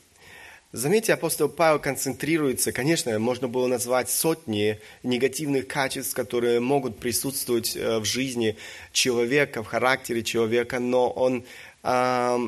Заметьте, 0.72 1.14
апостол 1.14 1.48
Павел 1.48 1.80
концентрируется, 1.80 2.70
конечно, 2.70 3.18
можно 3.18 3.48
было 3.48 3.66
назвать 3.66 4.08
сотни 4.08 4.78
негативных 5.02 5.66
качеств, 5.66 6.14
которые 6.14 6.60
могут 6.60 7.00
присутствовать 7.00 7.74
э, 7.74 7.98
в 7.98 8.04
жизни 8.04 8.56
человека, 8.92 9.64
в 9.64 9.66
характере 9.66 10.22
человека, 10.22 10.78
но 10.78 11.10
он 11.10 11.44
э, 11.82 12.38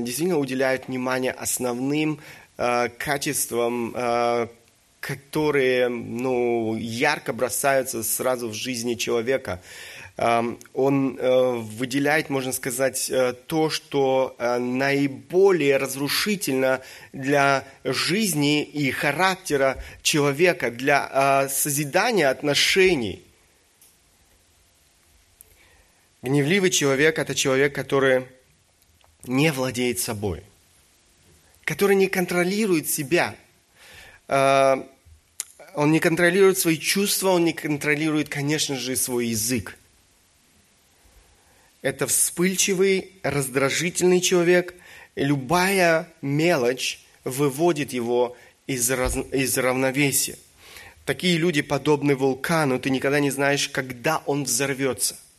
действительно 0.00 0.40
уделяет 0.40 0.88
внимание 0.88 1.30
основным 1.30 2.18
э, 2.58 2.88
качествам, 2.98 3.94
э, 3.94 4.48
которые 4.98 5.88
ну, 5.88 6.74
ярко 6.74 7.32
бросаются 7.32 8.02
сразу 8.02 8.48
в 8.48 8.54
жизни 8.54 8.94
человека. 8.94 9.62
Он 10.74 11.16
э, 11.18 11.52
выделяет, 11.56 12.28
можно 12.28 12.52
сказать, 12.52 13.08
э, 13.08 13.32
то, 13.32 13.70
что 13.70 14.36
э, 14.38 14.58
наиболее 14.58 15.78
разрушительно 15.78 16.82
для 17.14 17.64
жизни 17.84 18.62
и 18.62 18.90
характера 18.90 19.82
человека, 20.02 20.70
для 20.70 21.48
созидания 21.48 22.28
отношений. 22.28 23.24
Гневливый 26.20 26.68
человек– 26.68 27.18
это 27.18 27.34
человек, 27.34 27.74
который 27.74 28.26
не 29.24 29.50
владеет 29.52 30.00
собой, 30.00 30.42
который 31.64 31.96
не 31.96 32.08
контролирует 32.08 32.90
себя– 32.90 33.34
он 35.74 35.92
не 35.92 36.00
контролирует 36.00 36.58
свои 36.58 36.76
чувства, 36.76 37.30
он 37.30 37.44
не 37.44 37.52
контролирует, 37.52 38.28
конечно 38.28 38.76
же, 38.76 38.96
свой 38.96 39.28
язык. 39.28 39.76
Это 41.82 42.06
вспыльчивый, 42.06 43.12
раздражительный 43.22 44.20
человек. 44.20 44.74
Любая 45.16 46.08
мелочь 46.22 47.00
выводит 47.24 47.92
его 47.92 48.36
из, 48.66 48.90
раз... 48.90 49.16
из 49.32 49.56
равновесия. 49.58 50.36
Такие 51.04 51.36
люди 51.38 51.62
подобны 51.62 52.14
вулкану, 52.14 52.78
ты 52.78 52.90
никогда 52.90 53.20
не 53.20 53.30
знаешь, 53.30 53.68
когда 53.68 54.22
он 54.26 54.44
взорвется– 54.44 55.16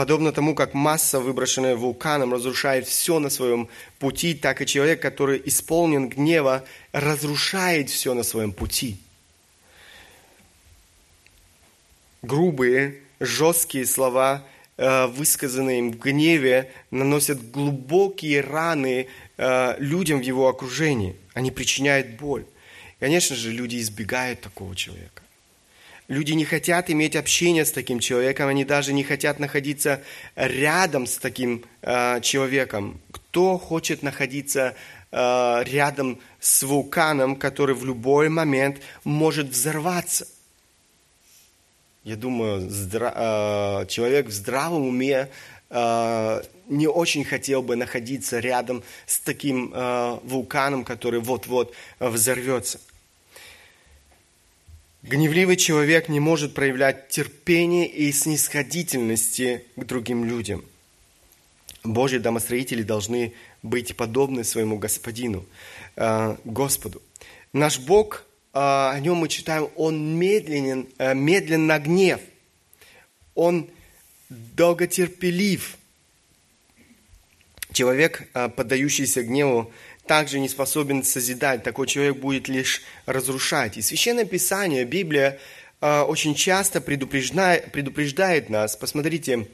Подобно 0.00 0.32
тому, 0.32 0.54
как 0.54 0.72
масса, 0.72 1.20
выброшенная 1.20 1.76
вулканом, 1.76 2.32
разрушает 2.32 2.86
все 2.86 3.18
на 3.18 3.28
своем 3.28 3.68
пути, 3.98 4.32
так 4.32 4.62
и 4.62 4.66
человек, 4.66 5.02
который 5.02 5.42
исполнен 5.44 6.08
гнева, 6.08 6.64
разрушает 6.92 7.90
все 7.90 8.14
на 8.14 8.22
своем 8.22 8.52
пути. 8.52 8.96
Грубые, 12.22 13.02
жесткие 13.20 13.86
слова, 13.86 14.42
э, 14.76 15.06
высказанные 15.06 15.78
им 15.78 15.92
в 15.92 15.98
гневе, 15.98 16.72
наносят 16.90 17.50
глубокие 17.50 18.40
раны 18.40 19.08
э, 19.36 19.76
людям 19.78 20.20
в 20.20 20.22
его 20.22 20.48
окружении. 20.48 21.16
Они 21.34 21.50
причиняют 21.50 22.18
боль. 22.18 22.44
Конечно 22.98 23.36
же, 23.36 23.52
люди 23.52 23.78
избегают 23.78 24.40
такого 24.40 24.74
человека. 24.74 25.22
Люди 26.08 26.32
не 26.32 26.44
хотят 26.44 26.90
иметь 26.90 27.14
общение 27.14 27.64
с 27.64 27.70
таким 27.70 28.00
человеком, 28.00 28.48
они 28.48 28.64
даже 28.64 28.92
не 28.92 29.04
хотят 29.04 29.38
находиться 29.38 30.02
рядом 30.34 31.06
с 31.06 31.18
таким 31.18 31.64
э, 31.82 32.20
человеком. 32.20 33.00
Кто 33.12 33.58
хочет 33.58 34.02
находиться 34.02 34.74
рядом 35.12 36.20
с 36.38 36.62
вулканом, 36.62 37.34
который 37.34 37.74
в 37.74 37.84
любой 37.84 38.28
момент 38.28 38.76
может 39.02 39.48
взорваться? 39.48 40.24
Я 42.10 42.16
думаю, 42.16 42.62
здра- 42.62 43.82
э, 43.82 43.86
человек 43.86 44.26
в 44.26 44.32
здравом 44.32 44.84
уме 44.84 45.28
э, 45.70 46.42
не 46.66 46.88
очень 46.88 47.24
хотел 47.24 47.62
бы 47.62 47.76
находиться 47.76 48.40
рядом 48.40 48.82
с 49.06 49.20
таким 49.20 49.72
э, 49.72 50.18
вулканом, 50.24 50.82
который 50.82 51.20
вот-вот 51.20 51.72
взорвется. 52.00 52.80
Гневливый 55.02 55.56
человек 55.56 56.08
не 56.08 56.18
может 56.18 56.52
проявлять 56.52 57.10
терпение 57.10 57.86
и 57.86 58.10
снисходительности 58.10 59.64
к 59.76 59.84
другим 59.84 60.24
людям. 60.24 60.64
Божьи 61.84 62.18
домостроители 62.18 62.82
должны 62.82 63.34
быть 63.62 63.96
подобны 63.96 64.42
своему 64.42 64.78
Господину, 64.78 65.46
Господу. 66.44 67.00
Наш 67.52 67.78
Бог, 67.78 68.26
о 68.52 68.98
нем 68.98 69.18
мы 69.18 69.28
читаем, 69.28 69.68
он 69.76 70.16
медленен, 70.16 70.88
э, 70.98 71.14
медленно 71.14 71.78
гнев. 71.78 72.20
Он 73.34 73.68
долготерпелив. 74.28 75.76
Человек, 77.72 78.28
поддающийся 78.32 79.22
гневу, 79.22 79.72
также 80.06 80.40
не 80.40 80.48
способен 80.48 81.04
созидать. 81.04 81.62
Такой 81.62 81.86
человек 81.86 82.16
будет 82.16 82.48
лишь 82.48 82.82
разрушать. 83.06 83.76
И 83.76 83.82
Священное 83.82 84.24
Писание, 84.24 84.84
Библия 84.84 85.38
э, 85.80 86.00
очень 86.00 86.34
часто 86.34 86.80
предупреждает, 86.80 87.70
предупреждает 87.70 88.50
нас. 88.50 88.74
Посмотрите, 88.74 89.46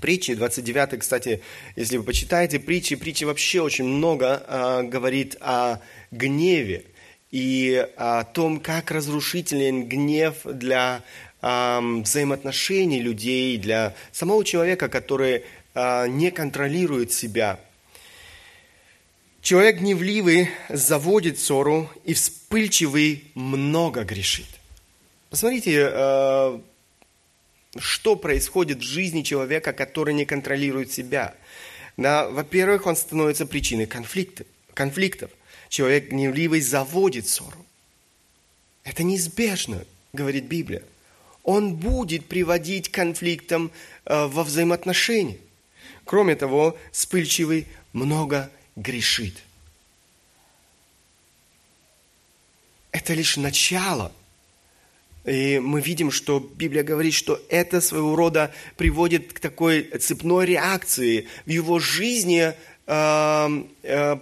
Притчи, 0.00 0.34
29, 0.34 1.00
кстати, 1.00 1.42
если 1.74 1.96
вы 1.96 2.04
почитаете 2.04 2.60
притчи, 2.60 2.94
притчи 2.94 3.24
вообще 3.24 3.60
очень 3.60 3.86
много 3.86 4.84
говорит 4.84 5.36
о 5.40 5.80
гневе 6.12 6.84
и 7.30 7.86
о 7.96 8.24
том, 8.24 8.60
как 8.60 8.90
разрушителен 8.90 9.88
гнев 9.88 10.36
для 10.44 11.02
взаимоотношений 11.40 13.00
людей, 13.00 13.56
для 13.56 13.94
самого 14.12 14.44
человека, 14.44 14.88
который 14.88 15.44
э, 15.74 16.08
не 16.08 16.30
контролирует 16.30 17.12
себя– 17.12 17.58
Человек 19.42 19.78
гневливый 19.78 20.50
заводит 20.68 21.38
ссору, 21.38 21.90
и 22.04 22.12
вспыльчивый 22.12 23.24
много 23.34 24.04
грешит. 24.04 24.46
Посмотрите, 25.30 25.88
э, 25.90 26.60
что 27.78 28.16
происходит 28.16 28.78
в 28.80 28.82
жизни 28.82 29.22
человека, 29.22 29.72
который 29.72 30.12
не 30.12 30.26
контролирует 30.26 30.92
себя. 30.92 31.34
Во-первых, 31.96 32.86
он 32.86 32.96
становится 32.96 33.46
причиной 33.46 33.86
конфликтов. 33.86 35.30
Человек 35.70 36.10
гневливый 36.10 36.60
заводит 36.60 37.28
ссору. 37.28 37.64
Это 38.82 39.04
неизбежно, 39.04 39.84
говорит 40.12 40.44
Библия. 40.44 40.82
Он 41.44 41.76
будет 41.76 42.26
приводить 42.26 42.88
к 42.88 42.94
конфликтам 42.94 43.70
э, 44.04 44.26
во 44.26 44.42
взаимоотношениях. 44.42 45.38
Кроме 46.04 46.34
того, 46.34 46.76
вспыльчивый 46.90 47.68
много 47.92 48.50
грешит. 48.74 49.36
Это 52.90 53.14
лишь 53.14 53.36
начало. 53.36 54.12
И 55.24 55.60
мы 55.60 55.80
видим, 55.80 56.10
что 56.10 56.40
Библия 56.40 56.82
говорит, 56.82 57.14
что 57.14 57.40
это 57.48 57.80
своего 57.80 58.16
рода 58.16 58.52
приводит 58.76 59.32
к 59.32 59.38
такой 59.38 59.82
цепной 59.82 60.46
реакции. 60.46 61.28
В 61.46 61.50
его 61.50 61.78
жизни, 61.78 62.54
э, 62.86 63.64
э, 63.84 64.18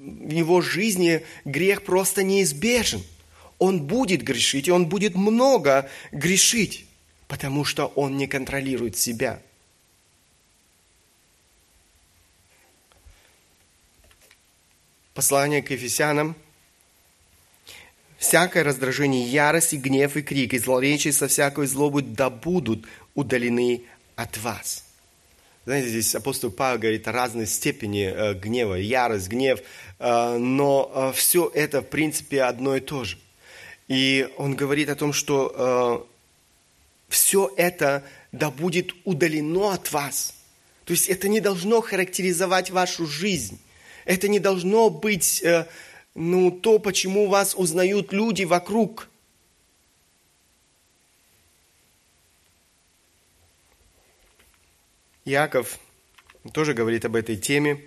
в 0.00 0.30
его 0.30 0.60
жизни 0.60 1.24
грех 1.44 1.82
просто 1.84 2.22
неизбежен. 2.22 3.02
Он 3.58 3.82
будет 3.82 4.22
грешить, 4.22 4.68
и 4.68 4.70
он 4.70 4.86
будет 4.86 5.14
много 5.14 5.88
грешить, 6.12 6.86
потому 7.28 7.64
что 7.64 7.86
он 7.86 8.16
не 8.16 8.26
контролирует 8.26 8.96
себя– 8.96 9.42
Послание 15.20 15.60
к 15.60 15.70
Ефесянам. 15.70 16.34
«Всякое 18.16 18.64
раздражение, 18.64 19.22
ярость 19.26 19.74
и 19.74 19.76
гнев 19.76 20.16
и 20.16 20.22
крик, 20.22 20.54
и 20.54 20.58
злоречие 20.58 21.12
со 21.12 21.28
всякой 21.28 21.66
злобой 21.66 22.02
да 22.02 22.30
будут 22.30 22.86
удалены 23.14 23.82
от 24.16 24.38
вас». 24.38 24.89
Знаете, 25.70 25.90
здесь 25.90 26.16
апостол 26.16 26.50
Павел 26.50 26.80
говорит 26.80 27.06
о 27.06 27.12
разной 27.12 27.46
степени 27.46 28.12
э, 28.12 28.34
гнева, 28.34 28.74
ярость, 28.74 29.28
гнев, 29.28 29.60
э, 30.00 30.36
но 30.36 30.90
э, 30.92 31.12
все 31.14 31.48
это, 31.54 31.80
в 31.80 31.86
принципе, 31.86 32.42
одно 32.42 32.74
и 32.74 32.80
то 32.80 33.04
же. 33.04 33.18
И 33.86 34.28
он 34.36 34.56
говорит 34.56 34.88
о 34.88 34.96
том, 34.96 35.12
что 35.12 36.08
все 37.08 37.52
это 37.56 38.02
да 38.32 38.50
будет 38.50 38.90
удалено 39.04 39.70
от 39.70 39.92
вас. 39.92 40.34
То 40.86 40.92
есть 40.92 41.08
это 41.08 41.28
не 41.28 41.38
должно 41.38 41.80
характеризовать 41.82 42.70
вашу 42.70 43.06
жизнь. 43.06 43.60
Это 44.06 44.26
не 44.26 44.40
должно 44.40 44.90
быть 44.90 45.40
ну, 46.16 46.50
то, 46.50 46.80
почему 46.80 47.28
вас 47.28 47.54
узнают 47.54 48.12
люди 48.12 48.42
вокруг. 48.42 49.08
Яков 55.30 55.78
тоже 56.52 56.74
говорит 56.74 57.04
об 57.04 57.14
этой 57.14 57.36
теме. 57.36 57.80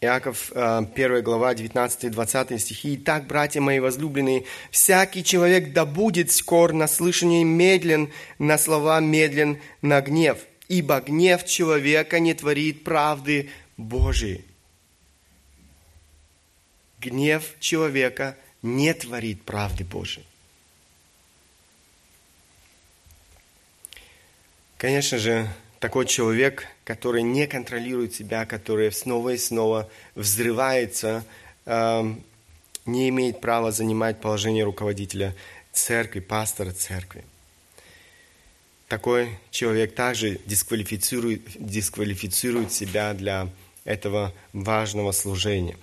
Иаков, 0.00 0.52
1 0.52 1.22
глава, 1.22 1.54
19-20 1.54 2.58
стихи. 2.58 2.96
«Итак, 2.96 3.26
братья 3.26 3.60
мои 3.60 3.80
возлюбленные, 3.80 4.44
всякий 4.70 5.24
человек 5.24 5.72
да 5.72 5.84
будет 5.84 6.30
скор 6.30 6.72
на 6.72 6.86
слышание 6.86 7.42
медлен, 7.44 8.12
на 8.38 8.58
слова 8.58 9.00
медлен, 9.00 9.60
на 9.82 10.00
гнев, 10.00 10.38
ибо 10.68 11.00
гнев 11.00 11.44
человека 11.44 12.20
не 12.20 12.34
творит 12.34 12.84
правды 12.84 13.50
Божией». 13.76 14.44
Гнев 17.00 17.44
человека 17.60 18.36
не 18.62 18.92
творит 18.94 19.42
правды 19.42 19.84
Божией. 19.84 20.26
Конечно 24.76 25.18
же, 25.18 25.48
такой 25.80 26.06
человек, 26.06 26.66
который 26.84 27.22
не 27.22 27.46
контролирует 27.46 28.14
себя, 28.14 28.46
который 28.46 28.90
снова 28.92 29.30
и 29.30 29.38
снова 29.38 29.88
взрывается, 30.14 31.24
э, 31.66 32.14
не 32.86 33.08
имеет 33.10 33.40
права 33.40 33.70
занимать 33.70 34.20
положение 34.20 34.64
руководителя 34.64 35.34
церкви, 35.72 36.20
пастора 36.20 36.72
церкви. 36.72 37.24
Такой 38.88 39.38
человек 39.50 39.94
также 39.94 40.40
дисквалифицирует, 40.46 41.42
дисквалифицирует 41.58 42.72
себя 42.72 43.12
для 43.12 43.48
этого 43.84 44.32
важного 44.52 45.12
служения. 45.12 45.76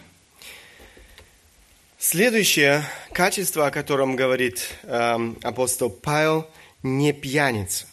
Следующее 2.00 2.84
качество, 3.14 3.68
о 3.68 3.72
котором 3.72 4.16
говорит 4.16 4.70
э, 4.84 5.34
апостол 5.44 5.90
Павел, 5.90 6.48
не 6.84 7.14
пьяница. 7.14 7.88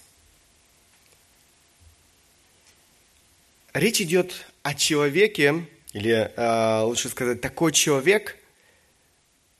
Речь 3.72 4.02
идет 4.02 4.46
о 4.62 4.74
человеке, 4.74 5.64
или 5.94 6.30
э, 6.36 6.82
лучше 6.82 7.08
сказать, 7.08 7.40
такой 7.40 7.72
человек 7.72 8.36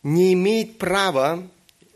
не 0.03 0.35
имеет 0.35 0.77
права, 0.77 1.49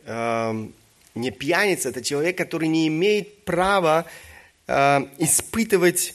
э, 0.04 0.68
не 1.14 1.30
пьяница, 1.30 1.90
это 1.90 2.02
человек, 2.02 2.38
который 2.38 2.68
не 2.68 2.88
имеет 2.88 3.44
права 3.44 4.06
э, 4.66 5.00
испытывать 5.18 6.14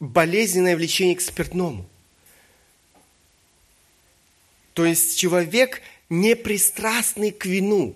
болезненное 0.00 0.74
влечение 0.74 1.14
к 1.14 1.20
спиртному. 1.20 1.86
То 4.74 4.84
есть 4.84 5.16
человек 5.16 5.80
не 6.08 6.34
пристрастный 6.34 7.30
к 7.30 7.46
вину. 7.46 7.94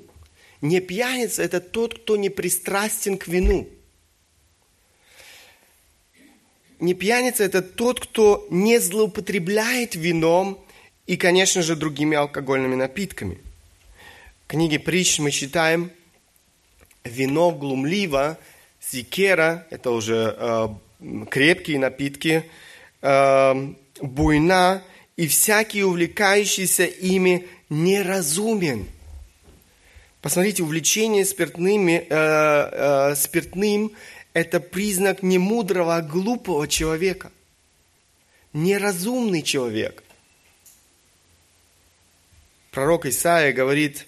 Не 0.61 0.79
пьяница– 0.79 1.43
это 1.45 1.61
тот, 1.61 1.99
кто 1.99 2.17
не 2.17 2.29
пристрастен 2.29 3.19
к 3.19 3.27
вину– 3.27 3.69
не 6.81 6.95
пьяница– 6.95 7.45
это 7.45 7.63
тот, 7.63 8.01
кто 8.01 8.47
не 8.51 8.79
злоупотребляет 8.79 9.95
вином 9.95 10.59
и, 11.07 11.17
конечно 11.17 11.63
же, 11.63 11.77
другими 11.77 12.17
алкогольными 12.17 12.75
напитками. 12.75 13.39
В 14.45 14.49
книге 14.49 14.79
притч 14.79 15.19
мы 15.19 15.31
читаем, 15.31 15.91
вино 17.05 17.51
глумливо, 17.51 18.39
зикера– 18.91 19.67
это 19.71 19.91
уже 19.91 20.35
э, 20.39 20.69
крепкие 21.31 21.79
напитки, 21.79 22.45
э, 23.03 23.73
буйна, 24.01 24.83
и 25.17 25.27
всякий 25.27 25.85
увлекающийся 25.85 26.85
ими 26.85 27.47
неразумен. 27.69 28.87
Посмотрите, 30.23 30.63
увлечение 30.63 31.25
спиртными, 31.25 32.07
э, 32.09 33.11
э, 33.13 33.15
спиртным 33.17 33.93
это 34.33 34.61
признак 34.61 35.23
не 35.23 35.39
мудрого, 35.39 35.97
а 35.97 36.03
глупого 36.03 36.69
человека. 36.69 37.33
Неразумный 38.53 39.43
человек. 39.43 40.03
Пророк 42.71 43.07
Исаия 43.07 43.53
говорит, 43.53 44.07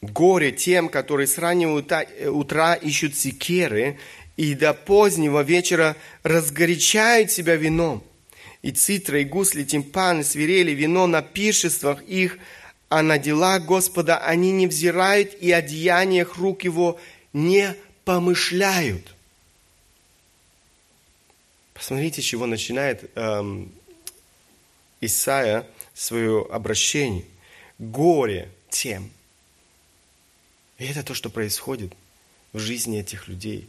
горе 0.00 0.52
тем, 0.52 0.88
которые 0.88 1.26
с 1.26 1.36
раннего 1.38 1.84
утра 2.30 2.74
ищут 2.74 3.14
секеры 3.14 3.98
и 4.36 4.54
до 4.54 4.72
позднего 4.72 5.42
вечера 5.42 5.96
разгорячают 6.22 7.30
себя 7.30 7.56
вином. 7.56 8.02
И 8.62 8.70
цитра, 8.70 9.20
и 9.20 9.24
гусли, 9.24 9.64
тимпаны, 9.64 10.24
свирели, 10.24 10.72
вино 10.72 11.06
на 11.06 11.22
пиршествах 11.22 12.02
их, 12.02 12.38
а 12.88 13.02
на 13.02 13.18
дела 13.18 13.60
Господа 13.60 14.18
они 14.18 14.50
не 14.50 14.66
взирают, 14.66 15.34
и 15.34 15.52
о 15.52 15.60
деяниях 15.60 16.38
рук 16.38 16.64
его 16.64 16.98
не 17.32 17.74
помышляют. 18.08 19.14
Посмотрите, 21.74 22.22
чего 22.22 22.46
начинает 22.46 23.10
эм, 23.14 23.70
Исаия 25.02 25.66
свое 25.92 26.46
обращение. 26.50 27.26
Горе 27.78 28.50
тем. 28.70 29.10
И 30.78 30.86
это 30.86 31.02
то, 31.02 31.12
что 31.12 31.28
происходит 31.28 31.92
в 32.54 32.58
жизни 32.58 32.98
этих 32.98 33.28
людей. 33.28 33.68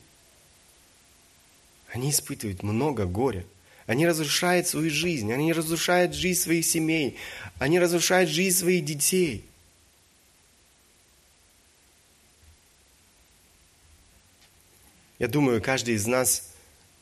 Они 1.91 2.09
испытывают 2.09 2.63
много 2.63 3.07
горя. 3.07 3.45
Они 3.87 4.07
разрушают 4.07 4.69
свою 4.69 4.89
жизнь, 4.89 5.33
они 5.33 5.51
разрушают 5.51 6.13
жизнь 6.13 6.39
своих 6.39 6.65
семей, 6.65 7.17
они 7.57 7.77
разрушают 7.77 8.29
жизнь 8.29 8.57
своих 8.57 8.85
детей. 8.85 9.48
Я 15.19 15.27
думаю, 15.27 15.61
каждый 15.61 15.95
из 15.95 16.07
нас 16.07 16.53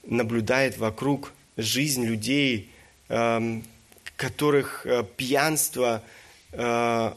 наблюдает 0.03 0.79
вокруг 0.79 1.33
жизнь 1.55 2.03
людей, 2.03 2.71
эм, 3.09 3.63
которых 4.15 4.87
э, 4.87 5.03
пьянство, 5.15 6.01
э, 6.51 7.13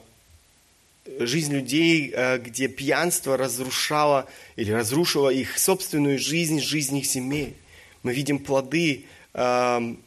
жизнь 1.19 1.55
людей, 1.55 2.13
э, 2.15 2.37
где 2.37 2.69
пьянство 2.69 3.39
разрушало 3.39 4.29
или 4.57 4.73
разрушило 4.73 5.31
их 5.31 5.59
собственную 5.59 6.19
жизнь, 6.19 6.61
жизнь 6.61 6.99
их 6.99 7.07
семей. 7.07 7.57
Мы 8.03 8.13
видим 8.13 8.39
плоды, 8.39 9.07
эм, 9.33 9.99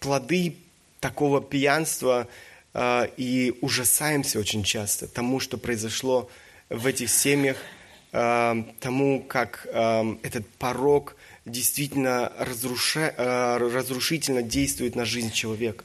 плоды 0.00 0.56
такого 1.00 1.42
пьянства 1.42 2.28
и 2.74 3.54
ужасаемся 3.60 4.38
очень 4.38 4.64
часто 4.64 5.06
тому, 5.06 5.40
что 5.40 5.58
произошло 5.58 6.30
в 6.70 6.86
этих 6.86 7.10
семьях– 7.10 7.58
Эм, 8.14 8.74
тому, 8.78 9.22
как 9.22 9.66
эм, 9.72 10.20
этот 10.22 10.46
порог 10.56 11.16
действительно 11.46 12.30
разруша... 12.38 13.14
Э, 13.16 13.56
разрушительно 13.56 14.42
действует 14.42 14.94
на 14.96 15.06
жизнь 15.06 15.32
человека. 15.32 15.82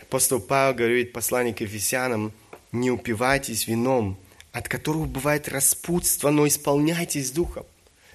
Апостол 0.00 0.40
Павел 0.40 0.74
говорит 0.74 1.12
послание 1.12 1.52
к 1.52 1.60
Ефесянам, 1.60 2.32
не 2.72 2.90
упивайтесь 2.90 3.66
вином, 3.66 4.16
от 4.52 4.66
которого 4.66 5.04
бывает 5.04 5.46
распутство, 5.50 6.30
но 6.30 6.48
исполняйтесь 6.48 7.30
духом. 7.30 7.66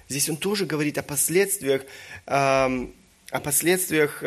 Здесь 0.08 0.28
он 0.28 0.36
тоже 0.36 0.66
говорит 0.66 0.98
о 0.98 1.04
последствиях, 1.04 1.82
эм, 2.26 2.92
о 3.30 3.38
последствиях 3.38 4.20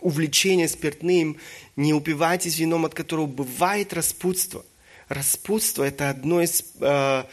увлечения 0.00 0.68
спиртным. 0.68 1.38
Не 1.76 1.94
упивайтесь 1.94 2.58
вином, 2.58 2.84
от 2.84 2.94
которого 2.94 3.26
бывает 3.26 3.94
распутство 3.94 4.64
распутство– 5.10 5.82
это 5.84 6.08
одно 6.08 6.40
из 6.40 6.64
э, 6.80 7.24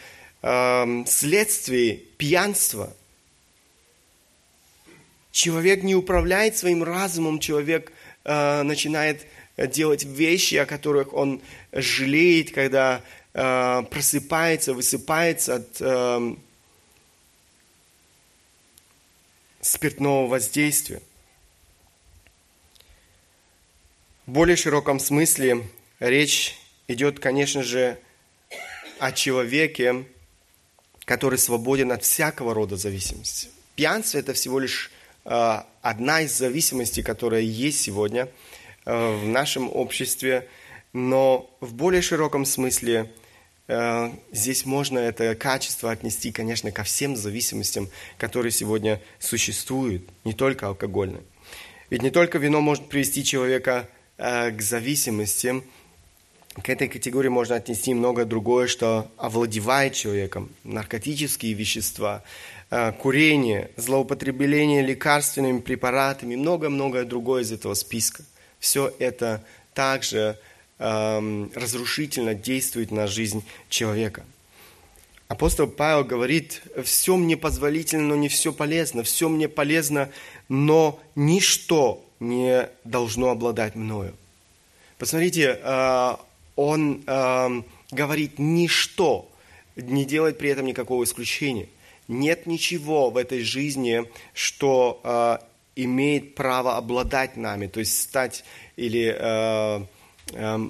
э, 0.42 1.04
следствий 1.06 2.08
пьянства. 2.18 2.92
Человек 5.30 5.84
не 5.84 5.94
управляет 5.94 6.56
своим 6.56 6.82
разумом, 6.82 7.38
человек 7.38 7.92
э, 8.24 8.62
начинает 8.62 9.26
делать 9.56 10.04
вещи, 10.04 10.56
о 10.56 10.66
которых 10.66 11.14
он 11.14 11.40
жалеет, 11.72 12.52
когда 12.52 13.02
э, 13.32 13.82
просыпается, 13.90 14.74
высыпается 14.74 15.54
от 15.56 15.76
э, 15.80 16.34
спиртного 19.60 20.26
воздействия. 20.26 21.00
В 24.26 24.32
более 24.32 24.56
широком 24.56 24.98
смысле 24.98 25.64
речь 26.00 26.58
идет, 26.88 27.20
конечно 27.20 27.62
же, 27.62 27.98
о 28.98 29.12
человеке, 29.12 30.06
который 31.04 31.38
свободен 31.38 31.92
от 31.92 32.02
всякого 32.02 32.54
рода 32.54 32.76
зависимости. 32.76 33.48
Пьянство– 33.76 34.18
это 34.18 34.32
всего 34.32 34.58
лишь 34.58 34.90
э, 35.24 35.60
одна 35.82 36.22
из 36.22 36.36
зависимостей, 36.36 37.02
которая 37.02 37.42
есть 37.42 37.80
сегодня 37.80 38.28
э, 38.84 39.16
в 39.16 39.26
нашем 39.26 39.70
обществе, 39.70 40.48
но 40.92 41.48
в 41.60 41.74
более 41.74 42.02
широком 42.02 42.44
смысле 42.44 43.12
э, 43.68 44.10
здесь 44.32 44.64
можно 44.64 44.98
это 44.98 45.34
качество 45.36 45.92
отнести, 45.92 46.32
конечно, 46.32 46.72
ко 46.72 46.82
всем 46.82 47.16
зависимостям, 47.16 47.88
которые 48.16 48.50
сегодня 48.50 49.00
существуют, 49.20 50.02
не 50.24 50.32
только 50.32 50.66
алкогольные. 50.66 51.22
Ведь 51.90 52.02
не 52.02 52.10
только 52.10 52.38
вино 52.38 52.60
может 52.60 52.88
привести 52.88 53.24
человека 53.24 53.88
к 54.18 54.60
зависимостям, 54.60 55.64
К 56.62 56.70
этой 56.70 56.88
категории 56.88 57.28
можно 57.28 57.56
отнести 57.56 57.94
много 57.94 58.24
другое, 58.24 58.66
что 58.66 59.10
овладевает 59.16 59.94
человеком. 59.94 60.50
Наркотические 60.64 61.52
вещества, 61.52 62.22
э, 62.70 62.92
курение, 62.92 63.70
злоупотребление 63.76 64.82
лекарственными 64.82 65.60
препаратами, 65.60 66.36
много-многое 66.36 67.04
другое 67.04 67.42
из 67.42 67.52
этого 67.52 67.74
списка. 67.74 68.22
Все 68.58 68.92
это 68.98 69.44
также 69.74 70.38
эм, 70.78 71.52
разрушительно 71.54 72.34
действует 72.34 72.90
на 72.90 73.06
жизнь 73.06 73.44
человека. 73.68 74.24
Апостол 75.28 75.68
Павел 75.68 76.04
говорит, 76.04 76.62
все 76.82 77.16
мне 77.16 77.36
позволительно, 77.36 78.08
но 78.08 78.16
не 78.16 78.28
все 78.28 78.52
полезно, 78.52 79.02
все 79.02 79.28
мне 79.28 79.48
полезно, 79.48 80.08
но 80.48 80.98
ничто 81.14 82.04
не 82.18 82.68
должно 82.84 83.28
обладать 83.28 83.76
мною. 83.76 84.14
Посмотрите, 84.96 85.60
э, 85.62 86.16
он 86.58 87.04
э, 87.06 87.62
говорит 87.92 88.40
ничто, 88.40 89.30
не 89.76 90.04
делает 90.04 90.38
при 90.38 90.50
этом 90.50 90.66
никакого 90.66 91.04
исключения. 91.04 91.68
Нет 92.08 92.46
ничего 92.46 93.10
в 93.10 93.16
этой 93.16 93.42
жизни, 93.44 94.10
что 94.34 95.00
э, 95.04 95.38
имеет 95.76 96.34
право 96.34 96.76
обладать 96.76 97.36
нами, 97.36 97.68
то 97.68 97.78
есть 97.78 98.02
стать 98.02 98.44
или 98.74 99.14
э, 99.16 99.86
э, 100.32 100.68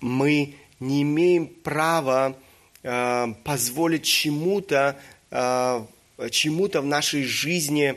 мы 0.00 0.56
не 0.80 1.02
имеем 1.02 1.46
права 1.46 2.36
э, 2.82 3.26
позволить 3.44 4.02
чему-то 4.02 4.98
э, 5.30 5.86
чему-то 6.32 6.80
в 6.80 6.86
нашей 6.86 7.22
жизни 7.22 7.94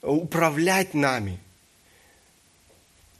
управлять 0.00 0.94
нами. 0.94 1.40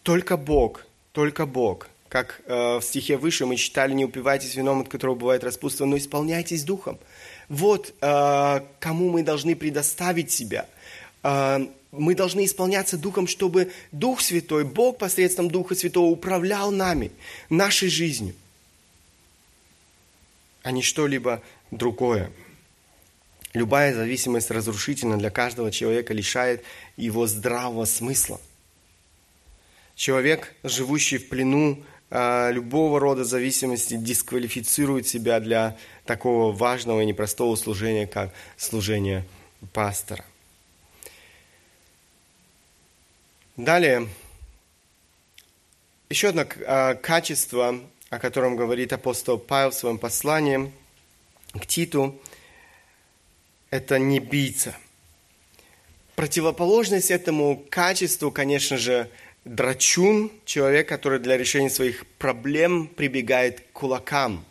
Только 0.04 0.36
Бог 0.36 0.84
только 1.18 1.46
Бог. 1.46 1.88
Как 2.08 2.40
э, 2.46 2.78
в 2.78 2.80
стихе 2.80 3.16
выше 3.16 3.44
мы 3.44 3.56
читали, 3.56 3.92
не 3.92 4.04
упивайтесь 4.04 4.54
вином, 4.54 4.82
от 4.82 4.88
которого 4.88 5.16
бывает 5.16 5.42
распутство, 5.42 5.84
но 5.84 5.96
исполняйтесь 5.96 6.62
духом. 6.62 6.96
Вот 7.48 7.92
э, 8.00 8.60
кому 8.78 9.10
мы 9.10 9.24
должны 9.24 9.56
предоставить 9.56 10.30
себя. 10.30 10.68
Э, 11.24 11.58
мы 11.90 12.14
должны 12.14 12.44
исполняться 12.44 12.96
духом, 12.96 13.26
чтобы 13.26 13.72
Дух 13.90 14.20
Святой, 14.20 14.62
Бог 14.62 14.98
посредством 14.98 15.50
Духа 15.50 15.74
Святого 15.74 16.08
управлял 16.08 16.70
нами, 16.70 17.10
нашей 17.50 17.88
жизнью, 17.88 18.36
а 20.62 20.70
не 20.70 20.82
что-либо 20.82 21.42
другое. 21.72 22.30
Любая 23.54 23.92
зависимость 23.92 24.52
разрушительна 24.52 25.18
для 25.18 25.30
каждого 25.30 25.72
человека, 25.72 26.14
лишает 26.14 26.62
его 26.96 27.26
здравого 27.26 27.86
смысла. 27.86 28.40
Человек, 29.98 30.54
живущий 30.62 31.18
в 31.18 31.28
плену 31.28 31.82
а, 32.08 32.52
любого 32.52 33.00
рода 33.00 33.24
зависимости, 33.24 33.94
дисквалифицирует 33.96 35.08
себя 35.08 35.40
для 35.40 35.76
такого 36.04 36.52
важного 36.52 37.00
и 37.00 37.04
непростого 37.04 37.56
служения, 37.56 38.06
как 38.06 38.32
служение 38.56 39.26
пастора. 39.72 40.24
Далее, 43.56 44.08
еще 46.10 46.28
одно 46.28 46.44
а, 46.64 46.94
качество, 46.94 47.80
о 48.08 48.18
котором 48.20 48.54
говорит 48.54 48.92
апостол 48.92 49.36
Павел 49.36 49.70
в 49.70 49.74
своем 49.74 49.98
послании 49.98 50.70
к 51.54 51.66
Титу, 51.66 52.16
это 53.70 53.98
не 53.98 54.20
бийца. 54.20 54.76
Противоположность 56.14 57.10
этому 57.10 57.64
качеству, 57.68 58.30
конечно 58.30 58.76
же, 58.76 59.10
драчун, 59.44 60.30
человек, 60.44 60.88
который 60.88 61.18
для 61.18 61.36
решения 61.36 61.70
своих 61.70 62.06
проблем 62.18 62.86
прибегает 62.88 63.60
к 63.60 63.72
кулакам, 63.72 64.44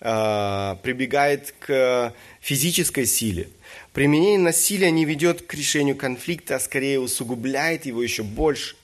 э, 0.00 0.76
прибегает 0.82 1.54
к 1.58 2.14
физической 2.40 3.06
силе. 3.06 3.48
Применение 3.92 4.38
насилия 4.38 4.90
не 4.90 5.04
ведет 5.04 5.42
к 5.42 5.54
решению 5.54 5.96
конфликта, 5.96 6.56
а 6.56 6.60
скорее 6.60 7.00
усугубляет 7.00 7.86
его 7.86 8.02
еще 8.02 8.22
больше. 8.22 8.76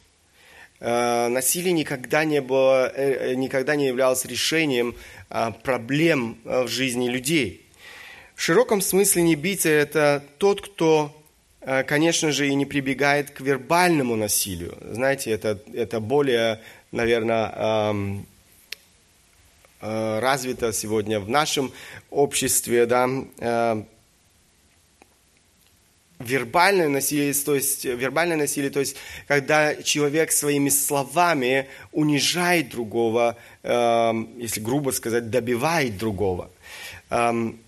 Э, 0.80 1.28
насилие 1.28 1.72
никогда 1.72 2.24
не, 2.24 2.40
было, 2.40 2.92
э, 2.94 3.34
никогда 3.34 3.76
не 3.76 3.86
являлось 3.86 4.24
решением 4.24 4.94
проблем 5.64 6.38
в 6.44 6.68
жизни 6.68 7.08
людей. 7.08 7.66
В 8.36 8.42
широком 8.42 8.80
смысле 8.80 9.22
небийца– 9.22 9.68
это 9.70 10.22
тот, 10.38 10.60
кто 10.60 11.23
конечно 11.86 12.32
же, 12.32 12.48
и 12.48 12.54
не 12.54 12.66
прибегает 12.66 13.30
к 13.30 13.40
вербальному 13.40 14.16
насилию. 14.16 14.76
Знаете, 14.90 15.30
это, 15.30 15.58
это 15.72 16.00
более, 16.00 16.60
наверное, 16.92 17.52
эм, 17.54 18.26
э, 19.80 20.18
развито 20.20 20.72
сегодня 20.72 21.20
в 21.20 21.28
нашем 21.28 21.72
обществе, 22.10 22.86
да, 22.86 23.08
э, 23.38 23.82
вербальное 26.18 26.88
насилие, 26.88 27.34
то 27.34 27.54
есть 27.54 27.84
вербальное 27.84 28.36
насилие, 28.36 28.70
то 28.70 28.80
есть 28.80 28.96
когда 29.26 29.74
человек 29.82 30.32
своими 30.32 30.68
словами 30.68 31.68
унижает 31.92 32.70
другого, 32.70 33.36
э, 33.62 34.12
если 34.38 34.60
грубо 34.60 34.90
сказать, 34.90 35.30
добивает 35.30 35.96
другого. 35.96 36.50
Эм, 37.10 37.60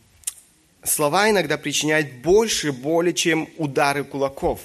слова 0.87 1.31
иногда 1.31 1.59
причиняют 1.59 2.13
больше 2.23 2.73
боли, 2.73 3.13
чем 3.13 3.49
удары 3.57 4.05
кулаков. 4.05 4.61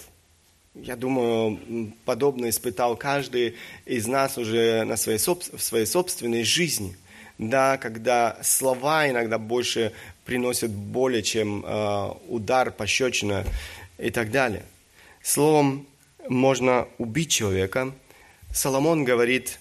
Я 0.74 0.96
думаю, 0.96 1.94
подобно 2.06 2.50
испытал 2.50 2.96
каждый 2.96 3.56
из 3.86 4.08
нас 4.08 4.38
уже 4.38 4.84
на 4.86 4.96
своей, 4.96 5.20
в 5.20 5.60
своей 5.60 5.86
собственной 5.86 6.44
жизни. 6.44 6.96
Да, 7.38 7.78
когда 7.78 8.38
слова 8.42 9.10
иногда 9.10 9.38
больше 9.38 9.92
приносят 10.26 10.72
боли, 10.72 11.22
чем 11.22 11.66
э, 11.66 12.14
удар, 12.30 12.72
пощечина 12.72 13.44
и 13.98 14.12
так 14.12 14.32
далее. 14.32 14.64
Словом, 15.24 15.88
можно 16.30 16.88
убить 17.00 17.32
человека. 17.32 17.94
Соломон 18.54 19.04
говорит, 19.04 19.60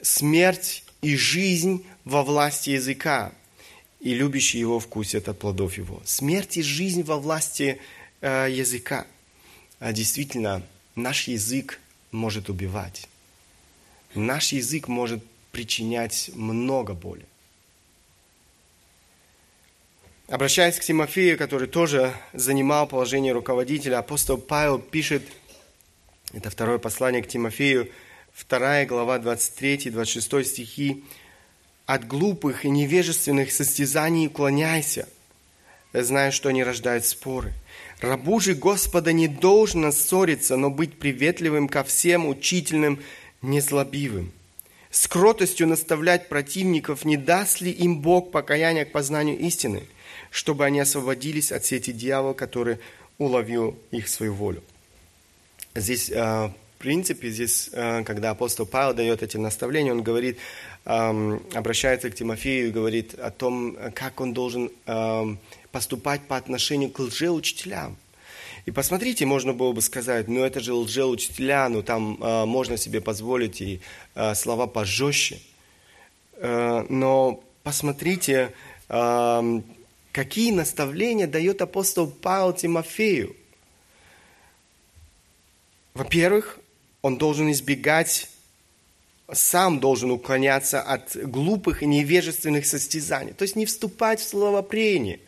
смерть 0.00 0.84
и 1.02 1.16
жизнь 1.16 1.84
во 2.04 2.22
власти 2.22 2.70
языка 2.70 3.32
и 4.02 4.14
любящий 4.14 4.58
его 4.58 4.80
вкусят 4.80 5.28
от 5.28 5.38
плодов 5.38 5.78
его. 5.78 6.02
Смерть 6.04 6.56
и 6.56 6.62
жизнь 6.62 7.04
во 7.04 7.18
власти 7.18 7.80
э, 8.20 8.48
языка. 8.50 9.06
А 9.78 9.92
действительно, 9.92 10.62
наш 10.96 11.28
язык 11.28 11.78
может 12.10 12.50
убивать. 12.50 13.08
Наш 14.14 14.52
язык 14.52 14.88
может 14.88 15.24
причинять 15.52 16.30
много 16.34 16.94
боли. 16.94 17.24
Обращаясь 20.26 20.78
к 20.78 20.84
Тимофею, 20.84 21.38
который 21.38 21.68
тоже 21.68 22.12
занимал 22.32 22.88
положение 22.88 23.32
руководителя, 23.32 23.98
апостол 23.98 24.36
Павел 24.36 24.80
пишет, 24.80 25.22
это 26.32 26.50
второе 26.50 26.78
послание 26.78 27.22
к 27.22 27.28
Тимофею, 27.28 27.88
2 28.48 28.86
глава 28.86 29.18
23-26 29.18 30.44
стихи, 30.44 31.04
от 31.86 32.06
глупых 32.06 32.64
и 32.64 32.70
невежественных 32.70 33.52
состязаний 33.52 34.28
уклоняйся, 34.28 35.08
зная, 35.92 36.30
что 36.30 36.48
они 36.48 36.64
рождают 36.64 37.04
споры. 37.04 37.52
Рабу 38.00 38.40
же 38.40 38.54
Господа 38.54 39.12
не 39.12 39.28
должно 39.28 39.92
ссориться, 39.92 40.56
но 40.56 40.70
быть 40.70 40.98
приветливым 40.98 41.68
ко 41.68 41.84
всем, 41.84 42.26
учительным, 42.26 43.00
незлобивым. 43.42 44.32
С 44.90 45.06
кротостью 45.06 45.68
наставлять 45.68 46.28
противников, 46.28 47.04
не 47.04 47.16
даст 47.16 47.60
ли 47.60 47.70
им 47.70 48.00
Бог 48.00 48.30
покаяния 48.30 48.84
к 48.84 48.92
познанию 48.92 49.38
истины, 49.38 49.84
чтобы 50.30 50.64
они 50.64 50.80
освободились 50.80 51.52
от 51.52 51.64
сети 51.64 51.92
дьявола, 51.92 52.34
который 52.34 52.78
уловил 53.18 53.78
их 53.90 54.08
свою 54.08 54.34
волю. 54.34 54.62
Здесь 55.74 56.10
э, 56.10 56.50
принципе, 56.82 57.30
здесь, 57.30 57.70
э, 57.72 58.02
когда 58.04 58.30
апостол 58.30 58.66
Павел 58.66 58.94
дает 58.94 59.22
эти 59.22 59.36
наставления, 59.38 59.92
он 59.92 60.02
говорит, 60.02 60.38
обращается 60.84 62.10
к 62.10 62.14
Тимофею 62.16 62.66
и 62.66 62.72
говорит 62.72 63.14
о 63.14 63.30
том, 63.30 63.76
как 63.94 64.20
он 64.20 64.32
должен 64.32 64.68
поступать 65.70 66.22
по 66.22 66.36
отношению 66.36 66.90
к 66.90 66.98
лжеучителям. 66.98 67.96
И 68.66 68.72
посмотрите, 68.72 69.24
можно 69.24 69.52
было 69.52 69.72
бы 69.72 69.80
сказать, 69.80 70.26
ну 70.28 70.44
это 70.44 70.60
же 70.60 70.72
лжеучителя, 70.74 71.68
ну 71.68 71.82
там 71.82 72.18
э, 72.20 72.44
можно 72.46 72.76
себе 72.76 73.00
позволить 73.00 73.60
и 73.60 73.80
э, 74.14 74.34
слова 74.34 74.66
пожестче. 74.66 75.40
Но 76.40 77.44
посмотрите, 77.62 78.52
какие 78.88 80.50
наставления 80.50 81.28
дает 81.28 81.62
апостол 81.62 82.08
Павел 82.08 82.52
Тимофею. 82.52 83.36
Во-первых, 85.94 86.58
он 87.02 87.18
должен 87.18 87.50
избегать, 87.50 88.28
сам 89.30 89.80
должен 89.80 90.10
уклоняться 90.10 90.80
от 90.80 91.16
глупых 91.16 91.82
и 91.82 91.86
невежественных 91.86 92.64
состязаний. 92.66 93.32
То 93.32 93.42
есть 93.42 93.56
не 93.56 93.66
вступать 93.66 94.20
в 94.20 94.28
словопрение 94.28 95.20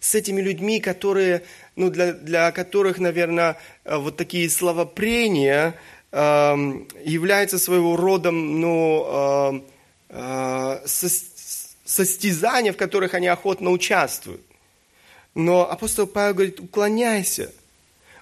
с 0.00 0.14
этими 0.14 0.40
людьми, 0.40 0.80
которые, 0.80 1.42
ну, 1.76 1.90
для, 1.90 2.12
для 2.12 2.52
которых, 2.52 2.98
наверное, 2.98 3.56
вот 3.84 4.16
такие 4.16 4.48
словопрения 4.48 5.74
эм, 6.10 6.88
являются 7.04 7.58
своего 7.58 7.96
рода 7.96 8.30
ну, 8.30 9.62
э, 10.08 10.80
состязания, 11.84 12.72
в 12.72 12.76
которых 12.76 13.14
они 13.14 13.28
охотно 13.28 13.70
участвуют. 13.70 14.42
Но 15.34 15.70
апостол 15.70 16.06
Павел 16.06 16.34
говорит, 16.34 16.60
уклоняйся, 16.60 17.52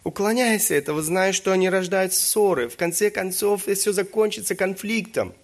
уклоняйся 0.04 0.74
этого, 0.74 1.02
зная, 1.02 1.32
что 1.32 1.52
они 1.52 1.68
рождают 1.68 2.14
ссоры. 2.14 2.68
В 2.68 2.76
конце 2.76 3.10
концов, 3.10 3.66
все 3.66 3.92
закончится 3.92 4.54
конфликтом. 4.54 5.34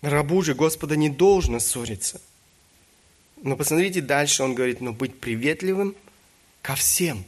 Рабу 0.00 0.42
же 0.42 0.54
Господа 0.54 0.96
не 0.96 1.08
должно 1.08 1.60
ссориться. 1.60 2.20
Но 3.42 3.56
посмотрите 3.56 4.00
дальше, 4.00 4.42
он 4.42 4.54
говорит, 4.54 4.80
но 4.80 4.92
быть 4.92 5.18
приветливым 5.18 5.96
ко 6.60 6.74
всем. 6.74 7.24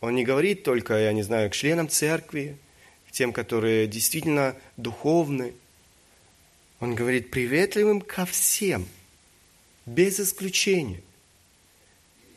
Он 0.00 0.14
не 0.14 0.24
говорит 0.24 0.62
только, 0.62 0.98
я 0.98 1.12
не 1.12 1.22
знаю, 1.22 1.50
к 1.50 1.54
членам 1.54 1.88
церкви, 1.88 2.58
к 3.08 3.12
тем, 3.12 3.32
которые 3.32 3.86
действительно 3.86 4.56
духовны. 4.76 5.54
Он 6.80 6.94
говорит 6.94 7.30
приветливым 7.30 8.00
ко 8.00 8.26
всем– 8.26 8.86
без 9.86 10.18
исключения, 10.20 11.00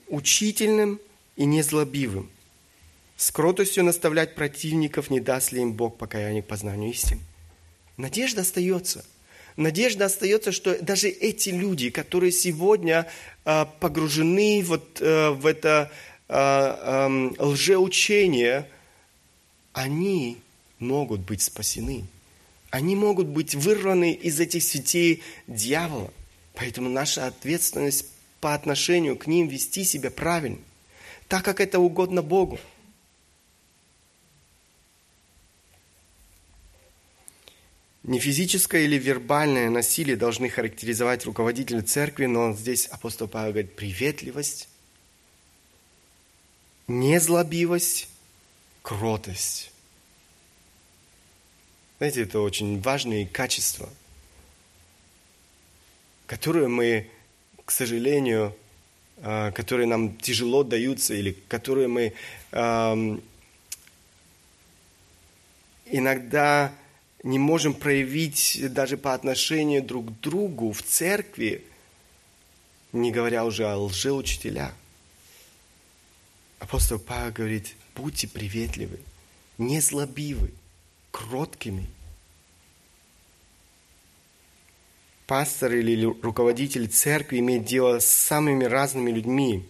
учительным 0.08 0.99
и 1.36 1.45
незлобивым, 1.45 2.30
с 3.16 3.32
кротостью 3.32 3.84
наставлять 3.84 4.36
противников, 4.36 5.10
не 5.10 5.20
даст 5.20 5.51
ли 5.51 5.62
им 5.62 5.74
Бог 5.74 5.97
покаяния 5.97 6.41
к 6.41 6.47
познанию 6.47 6.91
истины. 6.91 7.22
Надежда 7.97 8.41
остается. 8.41 9.03
Надежда 9.55 10.05
остается, 10.05 10.51
что 10.51 10.82
даже 10.84 11.10
эти 11.10 11.49
люди, 11.49 11.89
которые 11.89 12.32
сегодня 12.32 13.08
э, 13.43 13.66
погружены 13.80 14.64
вот, 14.64 15.01
э, 15.01 15.32
в 15.32 15.47
это 15.47 15.91
э, 16.30 16.36
э, 16.36 17.30
лжеучение, 17.39 18.70
они 19.74 20.38
могут 20.78 21.22
быть 21.22 21.41
спасены. 21.41 22.05
Они 22.70 22.95
могут 22.95 23.28
быть 23.28 23.55
вырваны 23.55 24.14
из 24.14 24.39
этих 24.39 24.62
сетей 24.62 25.24
дьявола. 25.47 26.14
Поэтому 26.53 26.89
наша 26.89 27.26
ответственность 27.26 28.05
по 28.42 28.54
отношению 28.54 29.18
к 29.18 29.28
ним 29.28 29.48
вести 29.48 29.84
себя 29.84 30.12
правильно, 30.12 30.60
так 31.28 31.44
как 31.44 31.60
это 31.60 31.80
угодно 31.80 32.22
Богу. 32.22 32.60
Не 38.04 38.20
физическое 38.20 38.86
или 38.86 38.98
вербальное 38.98 39.70
насилие 39.70 40.16
должны 40.16 40.50
характеризовать 40.50 41.26
руководителя 41.26 41.82
церкви, 41.82 42.26
но 42.26 42.54
здесь 42.54 42.86
апостол 42.86 43.28
Павел 43.28 43.52
говорит 43.52 43.76
приветливость, 43.76 44.70
незлобивость, 46.88 48.08
кротость. 48.82 49.72
Знаете, 51.98 52.22
это 52.22 52.40
очень 52.40 52.80
важные 52.80 53.28
качества– 53.28 53.90
которые 56.28 56.68
мы, 56.68 57.10
к 57.68 57.72
сожалению, 57.72 58.55
а, 59.18 59.51
которые 59.51 59.88
нам 59.88 60.15
тяжело 60.18 60.63
даются 60.63 61.13
или 61.13 61.36
которые 61.49 61.89
мы 61.89 62.13
иногда 65.86 66.74
не 67.24 67.38
можем 67.38 67.74
проявить 67.74 68.57
даже 68.72 68.95
по 68.95 69.13
отношению 69.13 69.84
друг 69.84 70.07
к 70.07 70.20
другу 70.22 70.72
в 70.72 70.82
церкви, 70.82 71.65
не 72.93 73.11
говоря 73.11 73.43
уже 73.43 73.68
о 73.68 73.78
лжеучителях. 73.78 74.74
Апостол 76.59 76.99
Павел 76.99 77.34
говорит, 77.34 77.76
будьте 77.95 78.30
приветливы, 78.30 78.99
не 79.57 79.82
злобивы, 79.82 80.51
кроткими– 81.11 81.86
пастор 85.28 85.74
или 85.74 86.06
руководитель 86.06 86.88
церкви 86.88 87.40
имеет 87.40 87.66
дело 87.66 88.00
с 88.00 88.06
самыми 88.06 88.64
разными 88.64 89.12
людьми. 89.12 89.66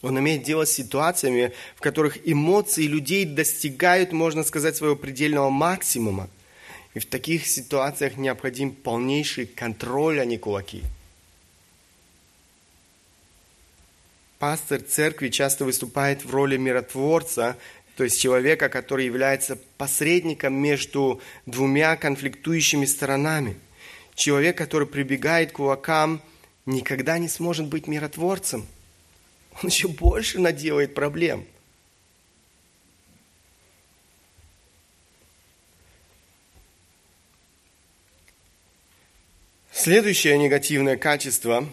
Он 0.00 0.18
имеет 0.18 0.42
дело 0.42 0.64
с 0.64 0.72
ситуациями, 0.72 1.52
в 1.76 1.80
которых 1.80 2.26
эмоции 2.26 2.84
людей 2.84 3.26
достигают, 3.26 4.12
можно 4.12 4.42
сказать, 4.42 4.74
своего 4.74 4.96
предельного 4.96 5.50
максимума. 5.50 6.28
И 6.94 6.98
в 6.98 7.06
таких 7.06 7.46
ситуациях 7.46 8.16
необходим 8.16 8.72
полнейший 8.72 9.46
контроль, 9.46 10.20
а 10.20 10.24
не 10.24 10.38
кулаки. 10.38 10.82
Пастор 14.38 14.80
церкви 14.80 15.28
часто 15.28 15.64
выступает 15.64 16.24
в 16.24 16.30
роли 16.30 16.56
миротворца, 16.56 17.56
то 17.96 18.04
есть 18.04 18.20
человека, 18.20 18.68
который 18.68 19.04
является 19.04 19.56
посредником 19.76 20.54
между 20.54 21.20
двумя 21.44 21.94
конфликтующими 21.96 22.86
сторонами– 22.86 23.58
Человек, 24.14 24.58
который 24.58 24.86
прибегает 24.86 25.52
к 25.52 25.56
кулакам, 25.56 26.22
никогда 26.66 27.18
не 27.18 27.28
сможет 27.28 27.66
быть 27.66 27.86
миротворцем. 27.86 28.66
Он 29.62 29.68
еще 29.68 29.88
больше 29.88 30.38
наделает 30.38 30.94
проблем. 30.94 31.46
Следующее 39.72 40.38
негативное 40.38 40.96
качество, 40.96 41.68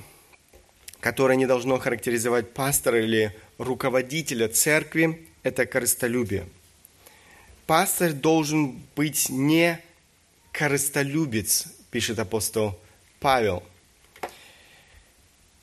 которое 1.00 1.36
не 1.36 1.46
должно 1.46 1.78
характеризовать 1.78 2.54
пастора 2.54 3.04
или 3.04 3.36
руководителя 3.60 4.48
церкви, 4.48 5.28
это 5.44 5.66
корыстолюбие. 5.68 6.48
Пастор 7.68 8.14
должен 8.14 8.82
быть 8.96 9.30
не 9.30 9.80
корыстолюбец, 10.52 11.68
пишет 11.92 12.20
апостол 12.20 12.80
Павел. 13.20 13.64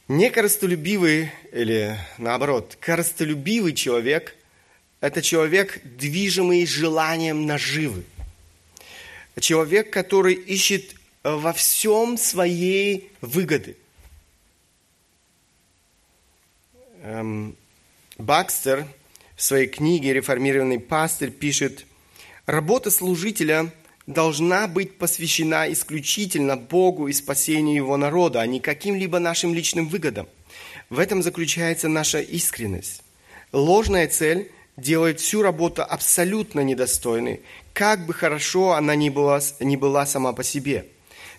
Некоростолюбивый, 0.08 1.32
или 1.52 1.98
наоборот, 2.18 2.76
коростолюбивый 2.80 3.74
человек– 3.74 4.36
это 5.00 5.20
человек, 5.20 5.80
движимый 5.84 6.64
желанием 6.64 7.46
наживы. 7.46 8.04
Человек, 9.40 9.92
который 9.92 10.34
ищет 10.34 10.94
во 11.22 11.52
всем 11.52 12.16
своей 12.16 13.10
выгоды. 13.20 13.76
Эм, 17.02 17.56
Бакстер 18.16 18.86
в 19.34 19.42
своей 19.42 19.66
книге 19.66 20.14
«Реформированный 20.14 20.80
пастырь» 20.80 21.30
пишет, 21.30 21.84
«Работа 22.46 22.90
служителя– 22.90 23.72
должна 24.06 24.68
быть 24.68 24.98
посвящена 24.98 25.70
исключительно 25.72 26.56
Богу 26.56 27.08
и 27.08 27.12
спасению 27.12 27.76
Его 27.76 27.96
народа, 27.96 28.40
а 28.40 28.46
не 28.46 28.60
каким-либо 28.60 29.18
нашим 29.18 29.54
личным 29.54 29.88
выгодам. 29.88 30.28
В 30.90 30.98
этом 30.98 31.22
заключается 31.22 31.88
наша 31.88 32.20
искренность. 32.20 33.02
Ложная 33.52 34.06
цель 34.06 34.50
делает 34.76 35.20
всю 35.20 35.42
работу 35.42 35.82
абсолютно 35.82 36.60
недостойной, 36.60 37.40
как 37.72 38.06
бы 38.06 38.14
хорошо 38.14 38.72
она 38.72 38.94
ни 38.94 39.08
была, 39.08 39.40
ни 39.60 39.76
была 39.76 40.06
сама 40.06 40.32
по 40.32 40.44
себе. 40.44 40.86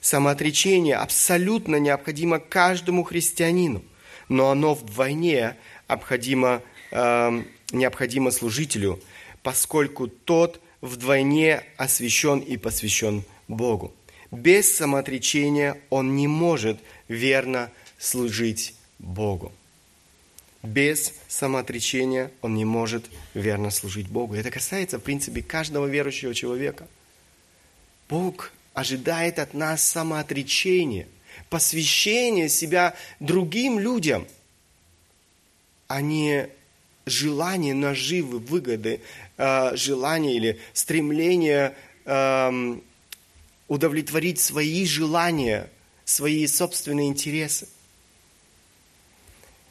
Самоотречение 0.01 0.95
абсолютно 0.95 1.77
необходимо 1.77 2.39
каждому 2.39 3.03
христианину, 3.03 3.83
но 4.29 4.51
оно 4.51 4.73
вдвойне 4.73 5.55
необходимо, 5.87 6.61
э, 6.91 7.43
необходимо 7.71 8.31
служителю, 8.31 8.99
поскольку 9.41 10.07
тот– 10.07 10.59
вдвойне 10.81 11.63
освящен 11.77 12.39
и 12.39 12.57
посвящен 12.57 13.23
Богу. 13.47 13.93
Без 14.31 14.75
самоотречения 14.75 15.79
он 15.89 16.15
не 16.15 16.27
может 16.27 16.79
верно 17.07 17.71
служить 17.97 18.75
Богу. 18.99 19.51
Без 20.63 21.13
самоотречения 21.27 22.31
он 22.41 22.55
не 22.55 22.65
может 22.65 23.05
верно 23.33 23.71
служить 23.71 24.07
Богу. 24.07 24.35
Это 24.35 24.51
касается, 24.51 24.99
в 24.99 25.03
принципе, 25.03 25.41
каждого 25.41 25.85
верующего 25.85 26.33
человека. 26.33 26.87
Бог 28.09 28.51
ожидает 28.73 29.39
от 29.39 29.53
нас 29.53 29.81
самоотречения, 29.87 31.07
посвящения 31.49 32.49
себя 32.49 32.95
другим 33.19 33.79
людям, 33.79 34.27
а 35.87 36.01
не 36.01 36.49
желание 37.07 37.73
наживы, 37.73 38.39
выгоды, 38.39 39.01
э, 39.37 39.75
желание 39.75 40.35
или 40.35 40.59
стремление 40.73 41.75
удовлетворить 43.67 44.39
свои 44.39 44.85
желания, 44.85 45.69
свои 46.05 46.47
собственные 46.47 47.09
интересы. 47.09 47.67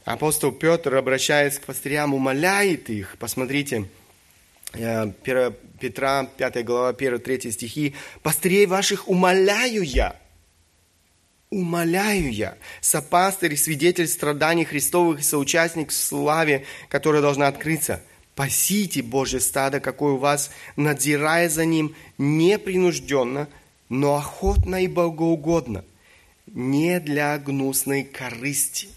Апостол 0.04 0.52
Петр, 0.52 0.94
обращаясь 0.94 1.58
к 1.58 1.62
пастырям, 1.62 2.14
умоляет 2.14 2.90
их, 2.90 3.16
посмотрите, 3.18 3.88
1 4.72 5.14
э, 5.24 5.52
Петра, 5.80 6.24
5 6.36 6.64
глава, 6.64 6.92
1-3 6.92 7.50
стихи, 7.50 7.94
«Пастырей 8.22 8.66
ваших 8.66 9.08
умоляю 9.08 9.82
я, 9.82 10.16
умоляю 11.50 12.32
я, 12.32 12.56
сопастырь, 12.80 13.56
свидетель 13.56 14.08
страданий 14.08 14.64
Христовых 14.64 15.20
и 15.20 15.22
соучастник 15.22 15.90
в 15.90 15.94
славе, 15.94 16.64
которая 16.88 17.22
должна 17.22 17.48
открыться. 17.48 18.02
Пасите 18.34 19.02
Божье 19.02 19.40
стадо, 19.40 19.80
какое 19.80 20.14
у 20.14 20.18
вас, 20.18 20.50
надзирая 20.76 21.48
за 21.48 21.64
ним 21.64 21.94
непринужденно, 22.18 23.48
но 23.88 24.16
охотно 24.16 24.82
и 24.82 24.88
богоугодно, 24.88 25.84
не 26.46 27.00
для 27.00 27.38
гнусной 27.38 28.02
корысти. 28.04 28.88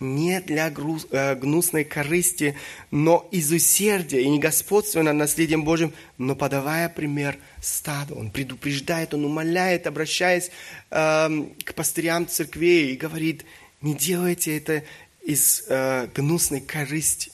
Не 0.00 0.40
для 0.40 0.70
груз, 0.70 1.06
э, 1.10 1.34
гнусной 1.34 1.84
корысти, 1.84 2.56
но 2.90 3.28
из 3.30 3.52
усердия 3.52 4.22
и 4.22 4.30
не 4.30 4.38
господствуя 4.38 5.02
над 5.02 5.16
наследием 5.16 5.62
Божьим, 5.62 5.92
но 6.16 6.34
подавая 6.34 6.88
пример 6.88 7.36
стаду. 7.60 8.16
Он 8.16 8.30
предупреждает, 8.30 9.14
он 9.14 9.24
умоляет, 9.24 9.86
обращаясь 9.86 10.50
э, 10.90 11.28
к 11.64 11.74
пастырям 11.74 12.26
церквей 12.26 12.92
и 12.92 12.96
говорит, 12.96 13.44
не 13.80 13.94
делайте 13.94 14.56
это 14.56 14.84
из 15.22 15.64
э, 15.68 16.08
гнусной 16.14 16.60
корысти. 16.60 17.32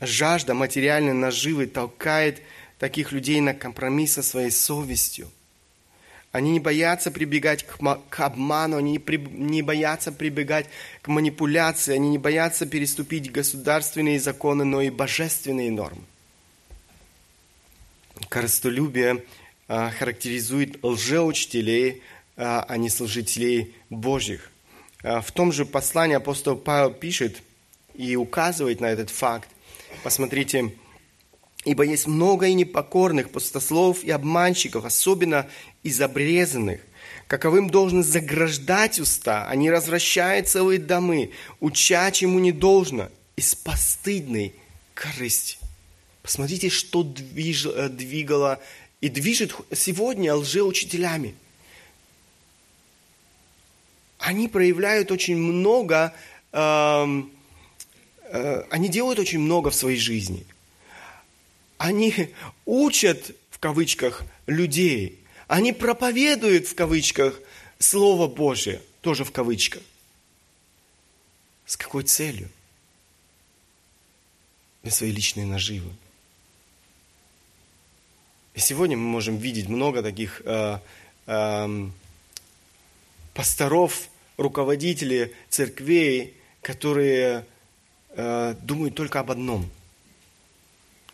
Жажда 0.00 0.54
материальной 0.54 1.12
наживы 1.12 1.66
толкает 1.66 2.42
таких 2.78 3.12
людей 3.12 3.40
на 3.40 3.54
компромисс 3.54 4.14
со 4.14 4.22
своей 4.22 4.50
совестью. 4.50 5.30
Они 6.32 6.50
не 6.50 6.58
боятся 6.58 7.12
прибегать 7.12 7.64
к, 7.64 8.20
обману, 8.20 8.76
они 8.76 9.00
не 9.30 9.62
боятся 9.62 10.10
прибегать 10.10 10.66
к 11.00 11.06
манипуляции, 11.06 11.94
они 11.94 12.08
не 12.08 12.18
боятся 12.18 12.66
переступить 12.66 13.30
государственные 13.30 14.18
законы, 14.18 14.64
но 14.64 14.82
и 14.82 14.90
божественные 14.90 15.70
нормы. 15.70 16.02
Коростолюбие 18.34 19.22
а, 19.68 19.92
характеризует 19.92 20.82
лжеучителей, 20.82 22.02
а, 22.36 22.66
а 22.68 22.76
не 22.78 22.90
служителей 22.90 23.76
Божьих. 23.90 24.50
А, 25.04 25.20
в 25.20 25.30
том 25.30 25.52
же 25.52 25.64
послании 25.64 26.16
апостол 26.16 26.56
Павел 26.56 26.90
пишет 26.90 27.42
и 27.94 28.16
указывает 28.16 28.80
на 28.80 28.86
этот 28.86 29.10
факт. 29.10 29.48
Посмотрите, 30.02 30.74
«Ибо 31.64 31.84
есть 31.84 32.08
много 32.08 32.48
и 32.48 32.54
непокорных 32.54 33.30
пустослов 33.30 34.02
и 34.02 34.10
обманщиков, 34.10 34.84
особенно 34.84 35.46
из 35.84 36.00
обрезанных, 36.00 36.80
каковым 37.28 37.70
должны 37.70 38.02
заграждать 38.02 38.98
уста, 38.98 39.46
они 39.46 39.70
развращают 39.70 40.48
целые 40.48 40.80
домы, 40.80 41.30
уча 41.60 42.10
чему 42.10 42.40
не 42.40 42.50
должно, 42.50 43.10
из 43.36 43.54
постыдной 43.54 44.56
корысти». 44.92 45.63
Посмотрите, 46.24 46.70
что 46.70 47.02
движ, 47.02 47.66
э, 47.66 47.90
двигало 47.90 48.58
и 49.02 49.10
движет 49.10 49.54
сегодня 49.76 50.34
лжеучителями. 50.34 51.34
Они 54.16 54.48
проявляют 54.48 55.12
очень 55.12 55.36
много, 55.36 56.14
э, 56.50 57.22
э, 58.22 58.64
они 58.70 58.88
делают 58.88 59.18
очень 59.18 59.38
много 59.38 59.68
в 59.68 59.74
своей 59.74 59.98
жизни. 59.98 60.46
Они 61.76 62.30
учат, 62.64 63.32
в 63.50 63.58
кавычках, 63.58 64.22
людей. 64.46 65.20
Они 65.46 65.74
проповедуют, 65.74 66.66
в 66.68 66.74
кавычках, 66.74 67.38
Слово 67.78 68.28
Божие, 68.28 68.80
тоже 69.02 69.24
в 69.24 69.30
кавычках. 69.30 69.82
С 71.66 71.76
какой 71.76 72.04
целью? 72.04 72.48
Для 74.82 74.90
своей 74.90 75.12
личной 75.12 75.44
наживы. 75.44 75.90
И 78.54 78.60
сегодня 78.60 78.96
мы 78.96 79.02
можем 79.02 79.36
видеть 79.36 79.68
много 79.68 80.00
таких 80.00 80.40
э, 80.44 80.78
э, 81.26 81.88
пасторов, 83.34 84.08
руководителей 84.36 85.32
церквей, 85.48 86.34
которые 86.62 87.44
э, 88.10 88.54
думают 88.62 88.94
только 88.94 89.18
об 89.18 89.32
одном. 89.32 89.68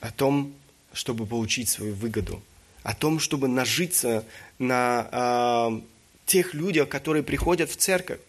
О 0.01 0.11
том, 0.11 0.53
чтобы 0.93 1.25
получить 1.25 1.71
свою 1.71 1.95
выгоду. 1.95 2.43
О 2.83 2.95
том, 2.95 3.19
чтобы 3.19 3.49
нажиться 3.49 4.27
на 4.59 5.09
э, 5.11 5.81
тех 6.27 6.53
людях, 6.53 6.91
которые 6.91 7.23
приходят 7.23 7.71
в 7.71 7.77
церковь. 7.77 8.21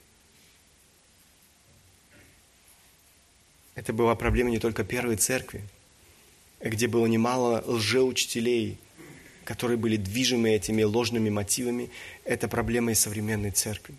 Это 3.75 3.91
была 3.91 4.15
проблема 4.15 4.51
не 4.51 4.59
только 4.59 4.85
первой 4.85 5.17
церкви, 5.17 5.63
где 6.61 6.87
было 6.87 7.07
немало 7.07 7.61
лжеучителей– 7.67 8.77
которые 9.45 9.77
были 9.77 9.97
движимы 9.97 10.51
этими 10.51 10.83
ложными 10.83 11.29
мотивами, 11.29 11.89
это 12.25 12.47
проблема 12.47 12.91
и 12.91 12.95
современной 12.95 13.51
церкви. 13.51 13.95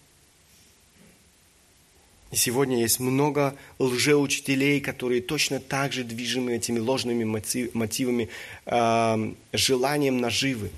И 2.31 2.37
сегодня 2.37 2.81
есть 2.81 2.99
много 2.99 3.55
лжеучителей, 3.79 4.81
которые 4.81 5.21
точно 5.21 5.61
так 5.61 5.93
же 5.93 6.03
движимы 6.03 6.55
этими 6.55 6.79
ложными 6.79 7.25
мотивами, 7.25 8.31
э, 8.65 9.35
желанием 9.53 10.19
наживы. 10.19 10.71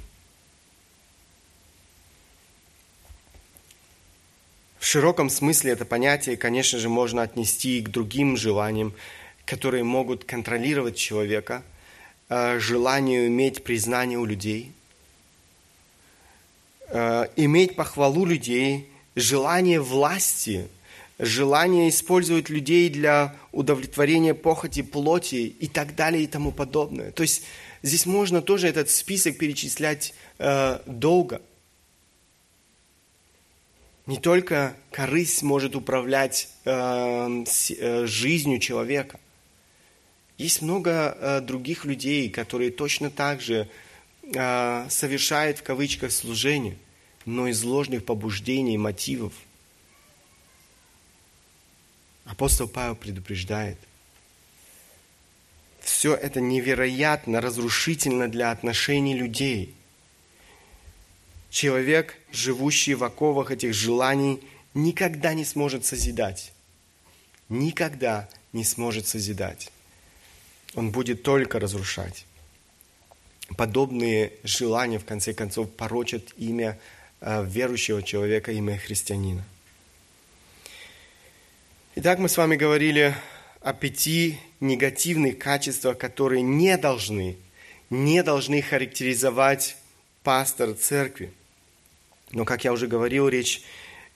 В 4.80 4.86
широком 4.86 5.30
смысле 5.30 5.72
это 5.72 5.84
понятие, 5.84 6.36
конечно 6.36 6.78
же, 6.78 6.88
можно 6.88 7.22
отнести 7.22 7.78
и 7.78 7.82
к 7.82 7.88
другим 7.88 8.36
желаниям, 8.36 8.92
которые 9.44 9.84
могут 9.84 10.24
контролировать 10.24 10.96
человека– 10.96 11.62
желанию 12.29 13.27
иметь 13.29 13.64
признание 13.64 14.18
у 14.18 14.25
людей, 14.25 14.72
э, 16.89 17.27
иметь 17.37 17.77
похвалу 17.77 18.25
людей, 18.25 18.89
желание 19.14 19.81
власти, 19.81 20.68
желание 21.18 21.89
использовать 21.89 22.49
людей 22.49 22.89
для 22.89 23.35
удовлетворения 23.53 24.35
похоти 24.35 24.83
плоти 24.83 25.55
и 25.59 25.66
так 25.66 25.95
далее 25.95 26.25
и 26.25 26.27
тому 26.27 26.53
подобное. 26.53 27.11
То 27.12 27.22
есть 27.22 27.43
здесь 27.83 28.07
можно 28.07 28.43
тоже 28.43 28.68
этот 28.68 28.91
список 28.91 29.39
перечислять 29.39 30.14
э, 30.39 30.81
долго. 30.87 31.41
Не 34.07 34.18
только 34.18 34.77
корысть 34.91 35.43
может 35.43 35.75
управлять 35.75 36.49
э, 36.64 37.45
э, 37.79 38.07
жизнью 38.07 38.59
человека. 38.59 39.18
Есть 40.37 40.62
много 40.62 41.16
э, 41.18 41.41
других 41.41 41.85
людей, 41.85 42.28
которые 42.28 42.72
точно 42.72 43.11
так 43.11 43.41
же 43.41 43.68
э, 44.22 44.87
совершают 44.91 45.59
в 45.59 45.62
кавычках 45.62 46.11
служение, 46.11 46.76
но 47.24 47.47
из 47.47 47.62
ложных 47.62 48.05
побуждений 48.05 48.74
и 48.74 48.78
мотивов. 48.78 49.32
Апостол 52.24 52.66
Павел 52.66 52.97
предупреждает. 52.97 53.78
Все 55.80 56.14
это 56.14 56.41
невероятно 56.41 57.41
разрушительно 57.41 58.28
для 58.28 58.51
отношений 58.51 59.14
людей. 59.14 59.74
Человек, 61.51 62.18
живущий 62.32 62.95
в 62.95 63.05
оковах 63.05 63.53
этих 63.53 63.72
желаний, 63.72 64.41
никогда 64.72 65.35
не 65.35 65.45
сможет 65.45 65.85
созидать. 65.85 66.53
Никогда 67.49 68.28
не 68.53 68.64
сможет 68.64 69.07
созидать 69.07 69.70
он 70.75 70.91
будет 70.91 71.22
только 71.22 71.59
разрушать. 71.59 72.27
Подобные 73.57 74.33
желания, 74.43 74.99
в 74.99 75.05
конце 75.05 75.35
концов, 75.35 75.70
порочат 75.70 76.33
имя 76.37 76.79
э, 77.20 77.45
верующего 77.47 78.03
человека, 78.03 78.53
имя 78.53 78.79
христианина. 78.79 79.45
Итак, 81.97 82.18
мы 82.18 82.29
с 82.29 82.37
вами 82.37 82.57
говорили 82.57 83.14
о 83.61 83.72
пяти 83.72 84.39
негативных 84.61 85.39
качествах, 85.39 85.99
которые 85.99 86.43
не 86.43 86.77
должны, 86.77 87.37
не 87.91 88.22
должны 88.22 88.62
характеризовать 88.62 89.77
пастор 90.22 90.75
церкви. 90.75 91.33
Но, 92.33 92.45
как 92.45 92.64
я 92.64 92.72
уже 92.72 92.89
говорил, 92.89 93.29
речь 93.29 93.62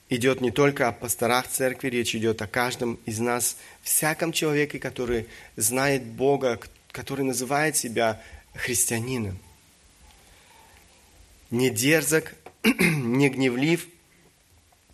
идет 0.09 0.41
не 0.41 0.51
только 0.51 0.89
о 0.89 0.93
пасторах 0.93 1.49
церкви, 1.49 1.89
речь 1.89 2.15
идет 2.15 2.41
о 2.43 2.47
каждом 2.47 2.99
из 3.05 3.19
нас, 3.19 3.57
всяком 3.83 4.33
человеке, 4.33 4.79
который 4.79 5.27
знает 5.57 6.05
Бога, 6.05 6.59
который 6.93 7.25
называет 7.25 7.77
себя 7.77 8.21
христианином. 8.55 9.39
Не 11.51 11.71
дерзок, 11.71 12.35
не 12.65 13.29
гневлив, 13.29 13.87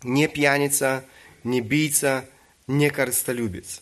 не 0.03 0.27
пьяница, 0.27 1.05
не 1.43 1.61
бийца, 1.61 2.25
не 2.67 2.89
корыстолюбец. 2.89 3.81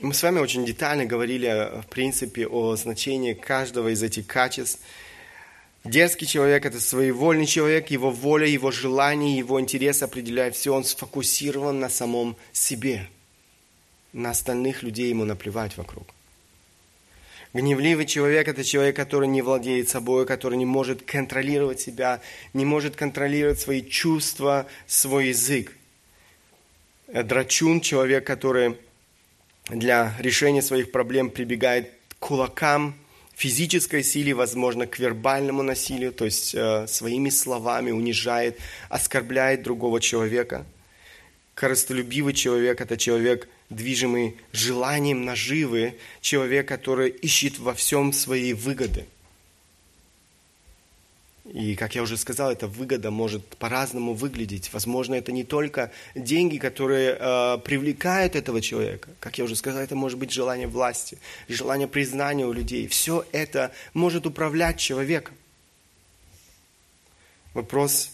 Мы 0.00 0.14
с 0.14 0.22
вами 0.22 0.38
очень 0.38 0.64
детально 0.64 1.04
говорили, 1.04 1.80
в 1.82 1.86
принципе, 1.88 2.46
о 2.46 2.74
значении 2.76 3.34
каждого 3.34 3.88
из 3.88 4.02
этих 4.02 4.26
качеств– 4.26 4.80
Дерзкий 5.84 6.26
человек– 6.26 6.64
это 6.66 6.78
своевольный 6.78 7.46
человек, 7.46 7.90
его 7.90 8.10
воля, 8.10 8.46
его 8.46 8.70
желание, 8.70 9.38
его 9.38 9.58
интерес 9.58 10.02
определяет 10.02 10.54
все, 10.54 10.74
он 10.74 10.84
сфокусирован 10.84 11.80
на 11.80 11.88
самом 11.88 12.36
себе. 12.52 13.08
На 14.12 14.30
остальных 14.30 14.82
людей 14.82 15.08
ему 15.08 15.24
наплевать 15.24 15.78
вокруг. 15.78 16.06
Гневливый 17.54 18.04
человек– 18.04 18.46
это 18.48 18.62
человек, 18.62 18.94
который 18.94 19.26
не 19.26 19.40
владеет 19.40 19.88
собой, 19.88 20.26
который 20.26 20.58
не 20.58 20.66
может 20.66 21.02
контролировать 21.02 21.80
себя, 21.80 22.20
не 22.52 22.66
может 22.66 22.94
контролировать 22.94 23.58
свои 23.58 23.82
чувства, 23.82 24.66
свой 24.86 25.28
язык. 25.28 25.72
Драчун– 27.08 27.80
человек, 27.82 28.26
который 28.26 28.76
для 29.70 30.14
решения 30.18 30.62
своих 30.62 30.92
проблем 30.92 31.30
прибегает 31.30 31.90
к 32.10 32.18
кулакам, 32.18 32.94
физической 33.40 34.02
силе, 34.02 34.34
возможно, 34.34 34.86
к 34.86 34.98
вербальному 34.98 35.62
насилию, 35.62 36.12
то 36.12 36.26
есть 36.26 36.54
э, 36.54 36.86
своими 36.86 37.30
словами 37.30 37.90
унижает, 37.90 38.58
оскорбляет 38.90 39.62
другого 39.62 40.00
человека. 40.00 40.66
Корыстолюбивый 41.54 42.34
человек– 42.34 42.80
это 42.82 42.96
человек, 42.98 43.48
движимый 43.70 44.36
желанием 44.52 45.24
наживы, 45.24 45.94
человек, 46.20 46.68
который 46.68 47.08
ищет 47.08 47.58
во 47.58 47.72
всем 47.72 48.12
свои 48.12 48.52
выгоды– 48.52 49.06
и, 51.44 51.74
как 51.74 51.94
я 51.94 52.02
уже 52.02 52.16
сказал, 52.16 52.50
эта 52.52 52.66
выгода 52.66 53.10
может 53.10 53.46
по-разному 53.56 54.14
выглядеть. 54.14 54.72
Возможно, 54.72 55.14
это 55.14 55.32
не 55.32 55.42
только 55.42 55.90
деньги, 56.14 56.58
которые 56.58 57.16
э, 57.18 57.58
привлекают 57.64 58.36
этого 58.36 58.60
человека. 58.60 59.08
Как 59.20 59.38
я 59.38 59.44
уже 59.44 59.56
сказал, 59.56 59.80
это 59.80 59.96
может 59.96 60.18
быть 60.18 60.30
желание 60.30 60.66
власти, 60.66 61.18
желание 61.48 61.88
признания 61.88 62.46
у 62.46 62.52
людей. 62.52 62.86
Все 62.88 63.24
это 63.32 63.72
может 63.94 64.26
управлять 64.26 64.78
человеком. 64.78 65.34
Вопрос, 67.54 68.12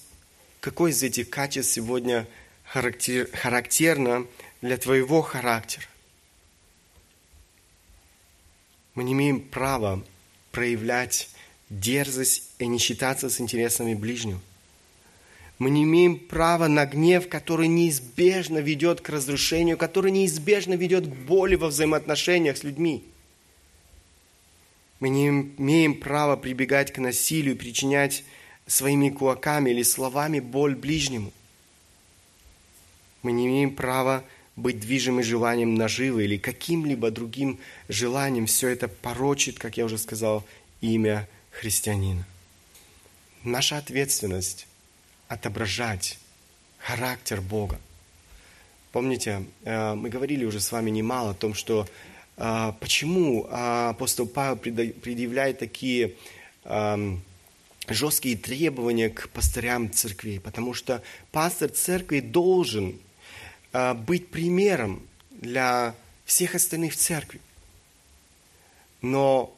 какой 0.61 0.93
из 0.93 1.03
этих 1.03 1.29
качеств 1.29 1.75
сегодня 1.75 2.27
характер, 2.65 3.29
характерно 3.35 4.27
для 4.63 4.79
твоего 4.79 5.21
характера? 5.21 5.85
Мы 8.95 9.05
не 9.05 9.13
имеем 9.13 9.41
права 9.41 10.03
проявлять 10.53 11.29
дерзость 11.71 12.45
и 12.59 12.67
не 12.67 12.79
считаться 12.79 13.29
с 13.29 13.41
интересами 13.41 13.95
ближнего. 13.95 14.41
Мы 15.59 15.71
не 15.71 15.85
имеем 15.85 16.19
права 16.19 16.69
на 16.69 16.85
гнев, 16.85 17.29
который 17.29 17.67
неизбежно 17.67 18.59
ведет 18.59 19.01
к 19.01 19.09
разрушению, 19.09 19.79
который 19.79 20.11
неизбежно 20.11 20.75
ведет 20.75 21.07
к 21.07 21.11
боли 21.11 21.55
во 21.55 21.69
взаимоотношениях 21.69 22.59
с 22.59 22.63
людьми. 22.63 23.05
Мы 25.01 25.09
не 25.09 25.29
имеем 25.29 25.95
права 25.99 26.37
прибегать 26.37 26.93
к 26.93 26.99
насилию, 26.99 27.57
причинять 27.57 28.25
своими 28.67 29.09
кулаками 29.09 29.71
или 29.71 29.83
словами 29.83 30.41
боль 30.41 30.75
ближнему. 30.75 31.33
Мы 33.23 33.33
не 33.33 33.47
имеем 33.47 33.75
права 33.75 34.25
быть 34.57 34.81
движимы 34.81 35.23
желанием 35.23 35.75
наживы 35.75 36.25
или 36.25 36.37
каким-либо 36.37 37.11
другим 37.11 37.59
желанием. 37.89 38.47
Все 38.47 38.69
это 38.69 38.89
порочит, 38.89 39.59
как 39.59 39.77
я 39.77 39.85
уже 39.85 39.99
сказал, 39.99 40.45
имя 40.81 41.29
христианина. 41.61 42.25
Наша 43.43 43.79
ответственность 43.79 44.67
отображать 45.29 46.19
характер 46.79 47.41
Бога. 47.41 47.81
Помните, 48.93 49.45
э, 49.65 49.95
мы 49.95 50.09
говорили 50.09 50.45
уже 50.45 50.61
с 50.61 50.71
вами 50.71 50.91
немало 50.91 51.31
о 51.31 51.35
том, 51.35 51.55
что 51.55 51.89
э, 52.37 52.73
почему 52.79 53.47
апостол 53.51 54.27
Павел 54.27 54.57
предъявляет 54.57 55.59
такие 55.59 56.15
эм, 56.65 57.23
жесткие 57.89 58.37
требования 58.37 59.11
к 59.11 59.29
пастырям 59.31 59.91
церкви, 59.91 60.39
потому 60.39 60.75
что 60.75 61.03
пастор 61.33 61.71
церкви 61.71 62.21
должен 62.21 62.99
э, 63.73 63.95
быть 63.95 64.29
примером 64.29 65.03
для 65.31 65.95
всех 66.25 66.55
остальных 66.55 66.93
в 66.93 66.97
церкви. 66.97 67.41
Но 69.01 69.56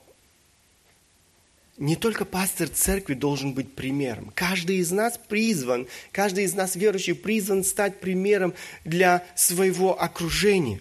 не 1.78 1.94
только 1.94 2.24
пастор 2.24 2.68
церкви 2.68 3.14
должен 3.14 3.52
быть 3.52 3.72
примером. 3.72 4.32
Каждый 4.34 4.78
из 4.78 4.90
нас 4.90 5.18
призван, 5.28 5.86
каждый 6.10 6.44
из 6.44 6.54
нас 6.54 6.74
верующий 6.74 7.14
призван 7.14 7.62
стать 7.62 8.00
примером 8.00 8.52
для 8.84 9.24
своего 9.36 10.00
окружения. 10.00 10.80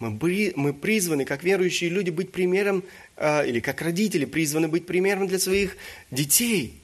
Мы, 0.00 0.72
призваны, 0.72 1.24
как 1.24 1.44
верующие 1.44 1.90
люди, 1.90 2.10
быть 2.10 2.32
примером, 2.32 2.82
э, 3.16 3.46
или 3.48 3.60
как 3.60 3.82
родители 3.82 4.24
призваны 4.24 4.66
быть 4.66 4.86
примером 4.86 5.28
для 5.28 5.38
своих 5.38 5.76
детей. 6.10 6.80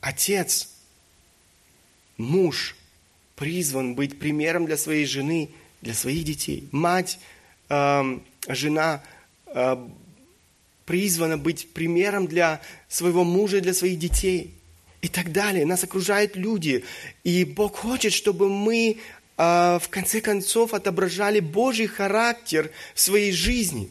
Отец, 0.00 0.70
муж 2.16 2.76
призван 3.34 3.96
быть 3.96 4.20
примером 4.20 4.66
для 4.66 4.76
своей 4.76 5.04
жены, 5.04 5.50
для 5.82 5.94
своих 5.94 6.24
детей. 6.24 6.68
Мать, 6.70 7.18
э, 7.68 8.20
жена 8.48 9.02
э, 9.46 9.88
призвана 10.88 11.36
быть 11.36 11.68
примером 11.74 12.26
для 12.26 12.62
своего 12.88 13.22
мужа, 13.22 13.60
для 13.60 13.74
своих 13.74 13.98
детей 13.98 14.54
и 15.02 15.08
так 15.08 15.32
далее. 15.32 15.66
Нас 15.66 15.84
окружают 15.84 16.34
люди. 16.34 16.82
И 17.24 17.44
Бог 17.44 17.76
хочет, 17.76 18.14
чтобы 18.14 18.48
мы 18.48 18.96
э, 19.36 19.78
в 19.82 19.88
конце 19.90 20.22
концов 20.22 20.72
отображали 20.72 21.40
Божий 21.40 21.88
характер 21.88 22.70
в 22.94 23.00
своей 23.00 23.32
жизни. 23.32 23.90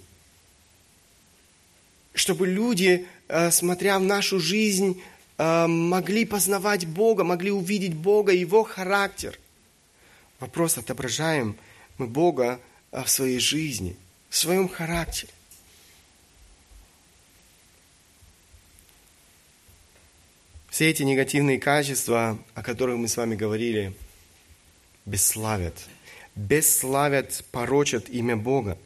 Чтобы 2.15 2.47
люди, 2.47 3.05
э, 3.27 3.51
смотря 3.51 3.99
в 3.99 4.03
нашу 4.03 4.39
жизнь, 4.39 4.99
э, 5.37 5.67
могли 5.67 6.25
познавать 6.25 6.87
Бога, 6.87 7.23
могли 7.23 7.51
увидеть 7.51 7.93
Бога, 7.93 8.31
Его 8.31 8.63
характер. 8.63 9.37
Вопрос, 10.39 10.79
отображаем 10.79 11.57
мы 11.99 12.07
Бога 12.07 12.59
в 12.91 13.07
своей 13.07 13.39
жизни, 13.39 13.95
в 14.31 14.35
своем 14.35 14.67
характере. 14.67 15.31
Все 20.77 20.91
эти 20.91 21.01
негативные 21.01 21.59
качества, 21.59 22.37
о 22.53 22.61
которых 22.61 22.97
мы 22.97 23.07
с 23.07 23.17
вами 23.17 23.33
говорили, 23.33 23.95
бесславят. 25.07 25.73
Бесславят, 26.35 27.43
порочат 27.51 28.09
имя 28.09 28.37
Бога. 28.37 28.77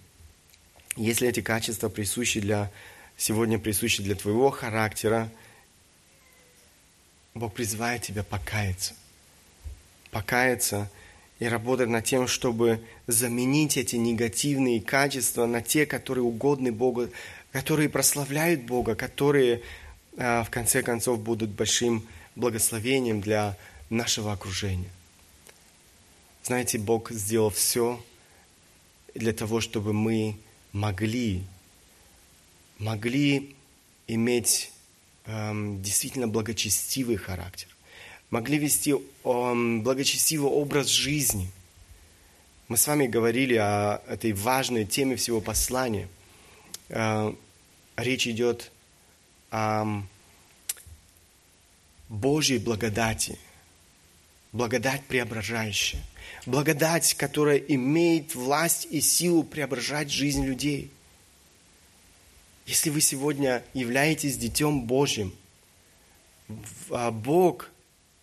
Если 0.95 1.27
эти 1.27 1.41
качества 1.41 1.89
присущи 1.89 2.39
для, 2.39 2.71
сегодня 3.17 3.59
присущи 3.59 4.01
для 4.01 4.15
твоего 4.15 4.51
характера, 4.51 5.29
Бог 7.33 7.53
призывает 7.53 8.03
тебя 8.03 8.23
покаяться. 8.23 8.93
Покаяться 10.11 10.89
и 11.39 11.45
работать 11.45 11.89
над 11.89 12.05
тем, 12.05 12.25
чтобы 12.27 12.79
заменить 13.07 13.75
эти 13.75 13.97
негативные 13.97 14.79
качества 14.79 15.45
на 15.45 15.61
те, 15.61 15.85
которые 15.85 16.23
угодны 16.23 16.71
Богу, 16.71 17.09
которые 17.51 17.89
прославляют 17.89 18.61
Бога, 18.61 18.95
которые 18.95 19.61
в 20.21 20.49
конце 20.49 20.83
концов 20.83 21.19
будут 21.19 21.49
большим 21.49 22.07
благословением 22.35 23.21
для 23.21 23.57
нашего 23.89 24.31
окружения. 24.31 24.89
Знаете, 26.43 26.77
Бог 26.77 27.11
сделал 27.11 27.49
все 27.49 28.03
для 29.13 29.33
того, 29.33 29.61
чтобы 29.61 29.93
мы 29.93 30.37
могли, 30.71 31.43
могли 32.79 33.55
иметь 34.07 34.71
эм, 35.25 35.81
действительно 35.81 36.27
благочестивый 36.27 37.17
характер, 37.17 37.67
могли 38.29 38.57
вести 38.57 38.95
эм, 39.23 39.81
благочестивый 39.83 40.51
образ 40.51 40.87
жизни. 40.87 41.51
Мы 42.67 42.77
с 42.77 42.87
вами 42.87 43.07
говорили 43.07 43.55
о 43.55 44.01
этой 44.07 44.33
важной 44.33 44.85
теме 44.85 45.17
всего 45.17 45.41
послания. 45.41 46.07
Э, 46.89 47.33
речь 47.97 48.27
идет 48.27 48.71
о 49.51 50.03
Божьей 52.09 52.57
благодати, 52.57 53.37
благодать 54.51 55.03
преображающая, 55.05 56.01
благодать, 56.45 57.13
которая 57.13 57.57
имеет 57.57 58.33
власть 58.35 58.87
и 58.89 59.01
силу 59.01 59.43
преображать 59.43 60.09
жизнь 60.09 60.45
людей. 60.45 60.91
Если 62.65 62.89
вы 62.89 63.01
сегодня 63.01 63.63
являетесь 63.73 64.37
Детем 64.37 64.81
Божьим, 64.81 65.33
а 66.89 67.11
Бог 67.11 67.69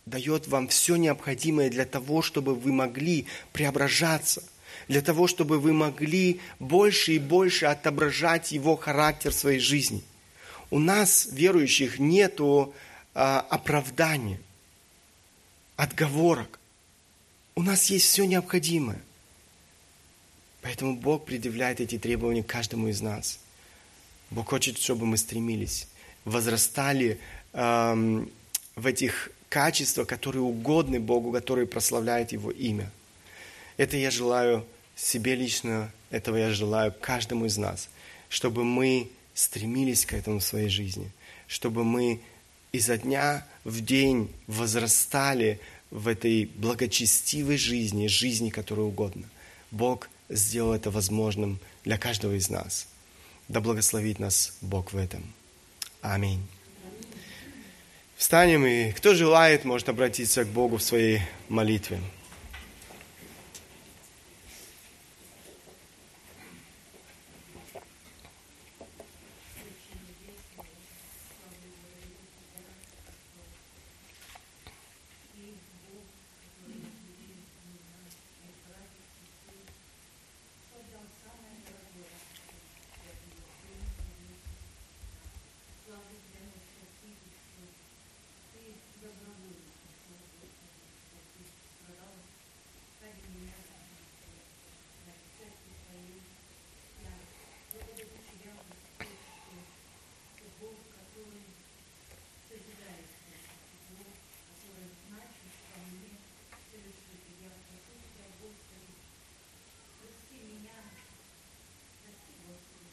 дает 0.07 0.49
вам 0.49 0.69
все 0.69 0.97
необходимое 0.97 1.71
для 1.71 1.85
того, 1.85 2.23
чтобы 2.23 2.55
вы 2.55 2.73
могли 2.73 3.27
преображаться, 3.53 4.43
для 4.87 5.03
того, 5.03 5.27
чтобы 5.27 5.59
вы 5.59 5.73
могли 5.73 6.41
больше 6.59 7.15
и 7.15 7.19
больше 7.19 7.67
отображать 7.67 8.53
Его 8.53 8.77
характер 8.77 9.31
в 9.31 9.35
своей 9.35 9.61
жизни– 9.61 10.03
у 10.71 10.79
нас, 10.79 11.29
верующих, 11.31 11.99
нету 11.99 12.75
а, 13.15 13.41
оправдания, 13.41 14.41
отговорок. 15.77 16.59
У 17.55 17.63
нас 17.63 17.87
есть 17.91 18.07
все 18.07 18.25
необходимое. 18.25 19.01
Поэтому 20.63 20.97
Бог 20.97 21.25
предъявляет 21.25 21.81
эти 21.81 21.99
требования 21.99 22.43
каждому 22.43 22.89
из 22.89 23.01
нас. 23.01 23.39
Бог 24.31 24.49
хочет, 24.49 24.79
чтобы 24.79 25.07
мы 25.07 25.17
стремились, 25.17 25.89
возрастали 26.25 27.19
эм, 27.53 28.31
в 28.77 28.87
этих 28.87 29.31
качествах, 29.49 30.07
которые 30.07 30.43
угодны 30.43 31.01
Богу, 31.01 31.33
которые 31.33 31.67
прославляют 31.67 32.33
Его 32.33 32.51
имя. 32.51 32.91
Это 33.79 33.97
я 33.97 34.11
желаю 34.11 34.67
себе 34.95 35.37
лично, 35.37 35.91
этого 36.11 36.37
я 36.37 36.51
желаю 36.51 36.93
каждому 37.01 37.47
из 37.47 37.57
нас, 37.57 37.89
чтобы 38.29 38.65
мы 38.65 39.09
стремились 39.39 40.05
к 40.05 40.15
этому 40.15 40.41
в 40.41 40.45
своей 40.45 40.69
жизни, 40.69 41.13
чтобы 41.47 41.85
мы 41.85 42.21
изо 42.73 42.99
дня 42.99 43.47
в 43.63 43.81
день 43.85 44.33
возрастали 44.49 45.61
в 45.93 46.09
этой 46.09 46.47
благочестивой 46.57 47.57
жизни, 47.57 48.09
жизни, 48.09 48.51
которая 48.51 48.87
угодно 48.87 49.29
Бог 49.71 50.11
сделал 50.29 50.73
это 50.73 50.91
возможным 50.91 51.61
для 51.85 51.99
каждого 51.99 52.35
из 52.35 52.51
нас. 52.51 52.89
Да 53.47 53.61
благословит 53.61 54.19
нас 54.19 54.57
Бог 54.61 54.93
в 54.93 54.97
этом. 54.97 55.23
Аминь. 56.01 56.45
Встанем, 58.17 58.67
и 58.67 58.91
кто 58.91 59.15
желает, 59.15 59.65
может 59.65 59.89
обратиться 59.89 60.45
к 60.45 60.49
Богу 60.49 60.79
в 60.79 60.83
своей 60.83 61.21
молитве. 61.49 62.01